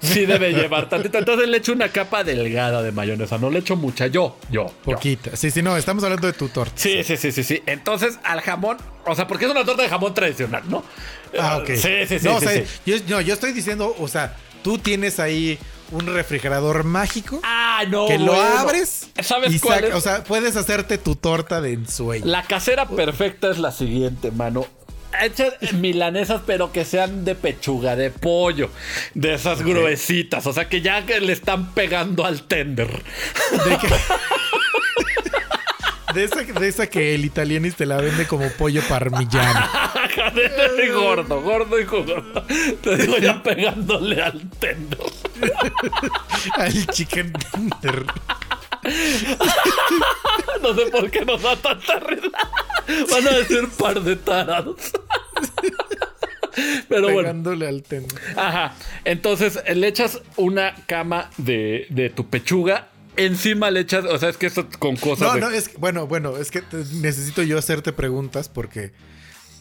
[0.00, 1.18] sí debe llevar tantito.
[1.18, 4.06] Entonces le echo una capa delgada de mayonesa, no le echo mucha.
[4.06, 4.66] Yo, yo.
[4.66, 4.94] yo.
[4.94, 5.36] Poquita.
[5.36, 6.72] Sí, sí, no, estamos hablando de tu torta.
[6.76, 7.62] Sí, sí, sí, sí, sí.
[7.66, 10.84] Entonces, al jamón, o sea, porque es una torta de jamón tradicional, ¿no?
[11.38, 11.66] Ah, ok.
[11.74, 12.24] Sí, sí, sí.
[12.28, 12.64] No, sí, o sea, sí.
[12.86, 15.58] Yo, no, yo estoy diciendo, o sea, tú tienes ahí
[15.92, 18.06] un refrigerador mágico Ah, no.
[18.08, 18.58] que lo bueno.
[18.58, 19.94] abres ¿Sabes y cuál es?
[19.94, 22.26] o sea, puedes hacerte tu torta de ensueño.
[22.26, 24.66] La casera perfecta es la siguiente, mano.
[25.24, 28.70] Hechas milanesas, pero que sean de pechuga, de pollo,
[29.14, 32.88] de esas gruesitas, o sea que ya que le están pegando al tender.
[32.88, 33.88] De, que-
[36.14, 39.66] de esa, de esa que el italianis te la vende como pollo parmigiano.
[40.76, 42.42] de gordo, gordo y jugoso.
[42.82, 44.98] Te digo ya pegándole al tender.
[46.56, 48.06] Al chicken tender.
[50.62, 52.28] No sé por qué nos da tanta risa.
[53.10, 54.76] Van a decir par de tarados.
[56.88, 57.18] Pero bueno.
[57.20, 58.20] Pegándole al tender.
[58.36, 58.74] Ajá.
[59.04, 64.36] Entonces le echas una cama de, de tu pechuga encima le echas, o sea, es
[64.36, 66.62] que esto con cosas No, de- no, es que, bueno, bueno, es que
[67.00, 68.92] necesito yo hacerte preguntas porque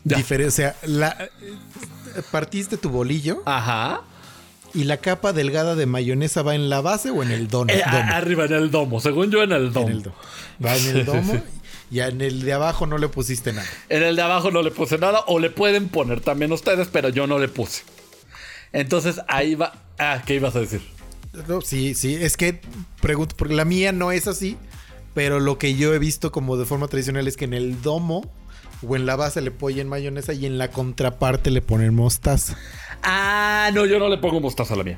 [0.04, 0.18] Ya.
[0.18, 1.30] difere- o sea, la,
[2.32, 4.02] partiste tu bolillo Ajá.
[4.76, 7.82] Y la capa delgada de mayonesa va en la base o en el don, Eh,
[7.86, 7.98] domo.
[8.12, 9.88] arriba en el domo, según yo en el domo.
[9.88, 10.16] En el domo.
[10.64, 11.42] Va en el domo
[11.92, 13.68] y en el de abajo no le pusiste nada.
[13.90, 17.10] En el de abajo no le puse nada, o le pueden poner también ustedes, pero
[17.10, 17.84] yo no le puse.
[18.74, 19.74] Entonces ahí va.
[19.98, 20.82] Ah, ¿qué ibas a decir?
[21.48, 22.62] No, sí, sí, es que
[23.02, 24.58] pregunto, porque la mía no es así,
[25.14, 28.30] pero lo que yo he visto como de forma tradicional es que en el domo
[28.88, 32.58] o en la base le ponen mayonesa y en la contraparte le ponen mostaza.
[33.04, 34.98] Ah, no, yo no le pongo mostaza a la mía.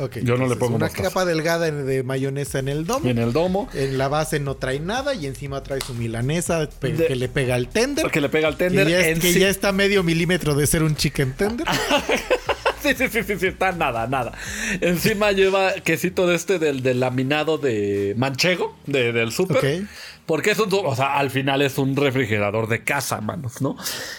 [0.00, 1.08] Ok, Yo no le pongo una mostaza.
[1.08, 3.08] capa delgada de mayonesa en el domo.
[3.10, 7.06] En el domo, En la base no trae nada y encima trae su milanesa De-
[7.08, 8.08] que le pega al tender.
[8.08, 8.88] que le pega al Que, tender.
[8.88, 11.66] ya, es- que sí- ya está medio milímetro de ser un chicken tender.
[12.82, 14.32] Sí, sí, sí, sí, sí, está nada, nada.
[14.80, 19.56] Encima lleva quesito de este del, del laminado de manchego, de- del súper.
[19.58, 19.88] Ok.
[20.26, 23.76] Porque es un, o sea, al final es un refrigerador de casa, manos, ¿no?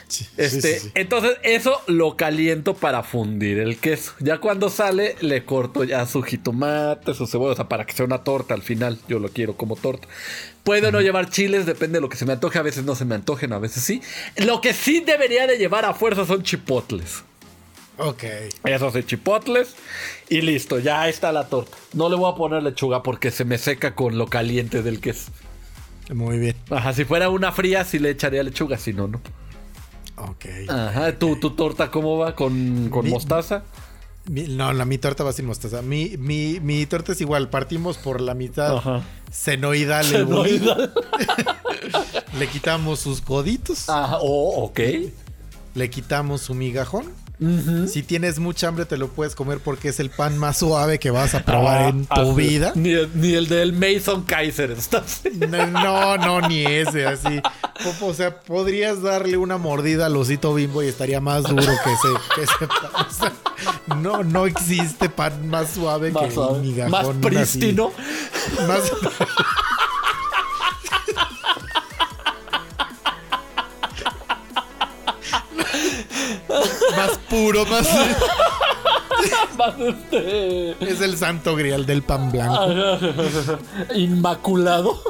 [0.08, 0.92] Sí, Este, sí, sí.
[0.96, 4.14] entonces eso lo caliento para fundir el queso.
[4.20, 8.06] Ya cuando sale, le corto ya su jitomate, su cebolla, o sea, para que sea
[8.08, 8.98] una torta al final.
[9.08, 10.08] Yo lo quiero como torta.
[10.64, 12.58] Puede no llevar chiles, depende de lo que se me antoje.
[12.58, 14.02] A veces no se me antojen, a veces sí.
[14.38, 17.24] Lo que sí debería de llevar a fuerza son chipotles.
[18.00, 18.24] Ok.
[18.64, 19.76] Esos de chipotles.
[20.30, 21.76] Y listo, ya está la torta.
[21.94, 25.32] No le voy a poner lechuga porque se me seca con lo caliente del queso.
[26.14, 26.56] Muy bien.
[26.72, 29.22] Ajá, si fuera una fría, sí le echaría lechuga, si no, no.
[30.18, 30.46] Ok.
[30.70, 32.36] Ajá, ¿tu, tu torta cómo va?
[32.36, 33.64] ¿Con, con Mi- mostaza?
[34.30, 35.82] Mi- no, la, mi torta va sin mostaza.
[35.82, 37.50] Mi, mi, mi torta es igual.
[37.50, 39.02] Partimos por la mitad Ajá.
[39.32, 40.26] senoidal.
[40.26, 40.76] bolillo.
[42.40, 43.90] Le quitamos sus coditos.
[43.90, 44.80] Ajá, oh, ok.
[45.76, 47.06] Le quitamos su migajón.
[47.88, 51.10] Si tienes mucha hambre te lo puedes comer porque es el pan más suave que
[51.10, 52.74] vas a probar Ah, en tu vida.
[52.76, 54.72] Ni, el- ni el del Mason Kaiser.
[54.72, 55.22] ¿estás?
[55.50, 57.42] No, no, no, ni ese, así.
[58.02, 62.08] O, sea, podrías darle una mordida al osito bimbo y estaría más duro que ese,
[62.36, 63.06] que ese pan.
[63.08, 63.34] O sea,
[64.02, 66.92] no, no existe pan más suave que Más, suave, el migajón.
[66.92, 67.60] más así.
[67.60, 67.92] prístino.
[68.68, 68.92] Más...
[76.96, 77.88] más puro, más...
[79.58, 80.72] Más este.
[80.92, 83.60] Es el santo grial del pan blanco.
[83.96, 85.02] Inmaculado.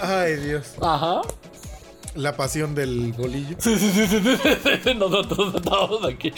[0.00, 0.72] Ay, Dios.
[0.80, 1.22] Ajá.
[2.14, 3.56] La pasión del bolillo.
[3.58, 6.32] Sí, sí, sí, sí, sí, sí, Nosotros estamos aquí.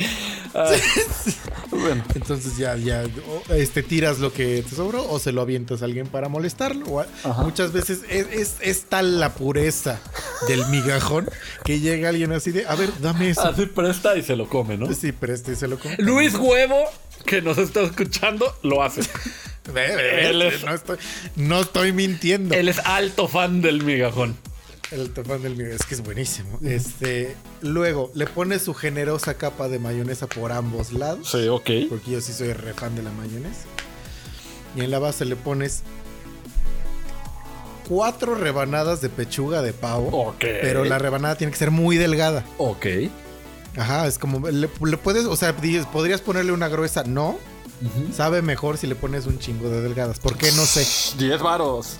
[0.54, 0.70] Ah,
[1.70, 2.04] bueno.
[2.14, 5.84] Entonces ya, ya, o, este, tiras lo que te sobró o se lo avientas a
[5.86, 7.04] alguien para molestarlo.
[7.42, 10.00] Muchas veces es, es, es tal la pureza
[10.48, 11.28] del migajón
[11.64, 13.42] que llega alguien así de, a ver, dame eso.
[13.42, 14.92] Así presta y se lo come, ¿no?
[14.94, 15.96] Sí, pero este se lo come.
[15.98, 16.84] Luis Huevo,
[17.26, 19.00] que nos está escuchando, lo hace.
[19.74, 20.98] Él es- no, estoy,
[21.36, 22.54] no estoy mintiendo.
[22.54, 24.36] Él es alto fan del migajón.
[24.90, 26.58] El topán del migajón, es que es buenísimo.
[26.62, 31.30] Este, luego, le pones su generosa capa de mayonesa por ambos lados.
[31.30, 31.70] Sí, ok.
[31.88, 33.64] Porque yo sí soy re fan de la mayonesa.
[34.76, 35.82] Y en la base le pones
[37.88, 40.08] cuatro rebanadas de pechuga de pavo.
[40.28, 40.40] Ok.
[40.40, 42.44] Pero la rebanada tiene que ser muy delgada.
[42.58, 42.86] Ok.
[43.76, 44.48] Ajá, es como.
[44.48, 47.04] Le, le puedes, o sea, dices, podrías ponerle una gruesa.
[47.04, 47.38] No.
[48.14, 50.18] Sabe mejor si le pones un chingo de delgadas.
[50.18, 50.50] ¿Por qué?
[50.52, 50.86] No sé.
[51.18, 51.96] 10 varos.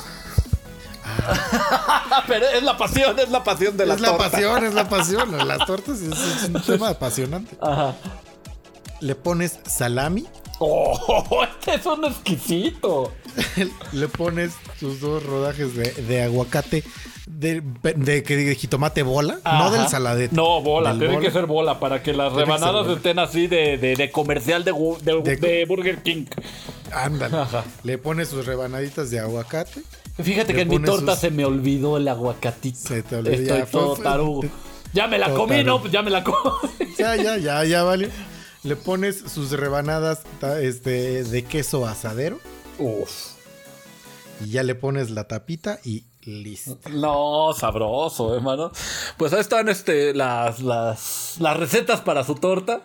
[2.26, 4.30] Pero es la pasión, es la pasión de la es la torta.
[4.30, 5.48] pasión, es la pasión.
[5.48, 7.56] Las tortas es, es un tema apasionante.
[7.60, 7.94] Ajá.
[9.00, 10.26] Le pones salami.
[10.60, 13.12] Oh, este es un exquisito.
[13.92, 16.84] le pones tus dos rodajes de, de aguacate.
[17.26, 19.38] De, de, de jitomate bola.
[19.44, 20.36] No del saladete.
[20.36, 21.20] No, bola, tiene bola.
[21.20, 26.02] que ser bola para que las Tiene rebanadas estén así de, de- comercial de, Burger
[26.02, 26.26] King.
[26.92, 27.36] Ándale.
[27.38, 27.64] Ajá.
[27.82, 29.82] Le pones sus rebanaditas de aguacate.
[30.22, 32.78] Fíjate que en mi torta sus- se me olvidó el aguacatito.
[32.78, 34.40] Se te olvidó, Estoy ya, todo fue- tarugo.
[34.42, 34.50] te-
[34.92, 35.66] Ya me la todo comí, tarugo.
[35.76, 35.80] ¿no?
[35.80, 36.36] Pues ya me la comí.
[36.98, 38.10] Ya, ya, ya, ya, vale.
[38.62, 40.22] Le pones sus rebanadas
[40.60, 42.38] este, de queso asadero.
[42.78, 43.10] Uf.
[44.44, 46.78] Y ya le pones la tapita y listo.
[46.90, 48.70] No, sabroso, hermano.
[49.16, 52.80] Pues ahí están este, las, las, las recetas para su torta.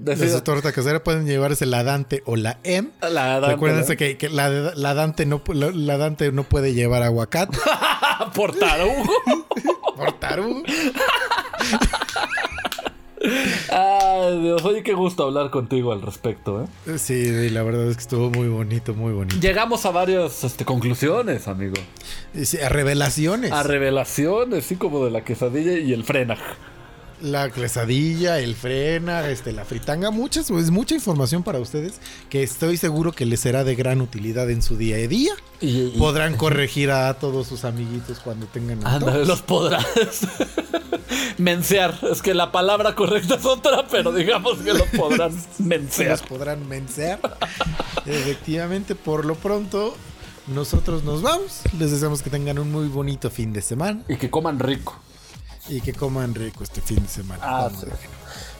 [0.00, 2.88] De su torta casera pueden llevarse la Dante o la M.
[3.02, 3.98] La Dante, Recuérdense ¿no?
[3.98, 7.58] que, que la, la Dante no, la, la Dante no puede llevar aguacate.
[8.34, 9.12] por tarugo.
[9.96, 10.62] por tarugo.
[14.40, 16.98] Dios, oye, qué gusto hablar contigo al respecto, ¿eh?
[16.98, 19.36] Sí, la verdad es que estuvo muy bonito, muy bonito.
[19.38, 21.74] Llegamos a varias este, conclusiones, amigo.
[22.32, 23.52] Dice, a revelaciones.
[23.52, 26.38] A revelaciones, así como de la quesadilla y el frena.
[27.20, 32.76] La quesadilla, el frena, este, la fritanga, muchas, pues mucha información para ustedes que estoy
[32.76, 35.32] seguro que les será de gran utilidad en su día a día.
[35.60, 39.86] Y, y- Podrán corregir a todos sus amiguitos cuando tengan Ándale, los podrás
[41.38, 41.98] mensear.
[42.10, 46.10] Es que la palabra correcta es otra, pero digamos que los podrán Se mensear.
[46.12, 47.18] los podrán vencer.
[48.06, 49.94] Efectivamente, por lo pronto,
[50.46, 51.60] nosotros nos vamos.
[51.78, 54.98] Les deseamos que tengan un muy bonito fin de semana Y que coman rico.
[55.68, 57.42] Y que coman rico este fin de semana.
[57.44, 57.86] Ah, sí.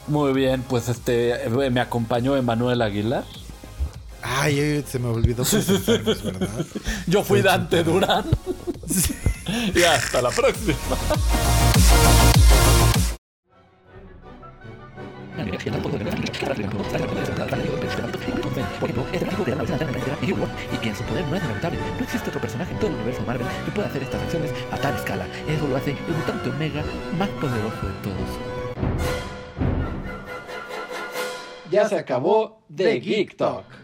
[0.07, 3.25] Muy bien, pues este eh, me acompañó Emanuel Aguilar.
[4.23, 6.67] Ay, se me olvidó presentarnos, ¿verdad?
[7.07, 8.25] Yo fui Dante Durán.
[9.75, 10.77] y hasta la próxima.
[20.73, 21.79] Y que en su poder no es inevitable.
[21.99, 24.77] No existe otro personaje en todo el universo Marvel que pueda hacer estas acciones a
[24.79, 25.27] tal escala.
[25.49, 26.83] Eso lo hace el mutante Omega
[27.19, 28.29] más poderoso de todos.
[31.71, 33.80] Ya se acabó The Geek Talk.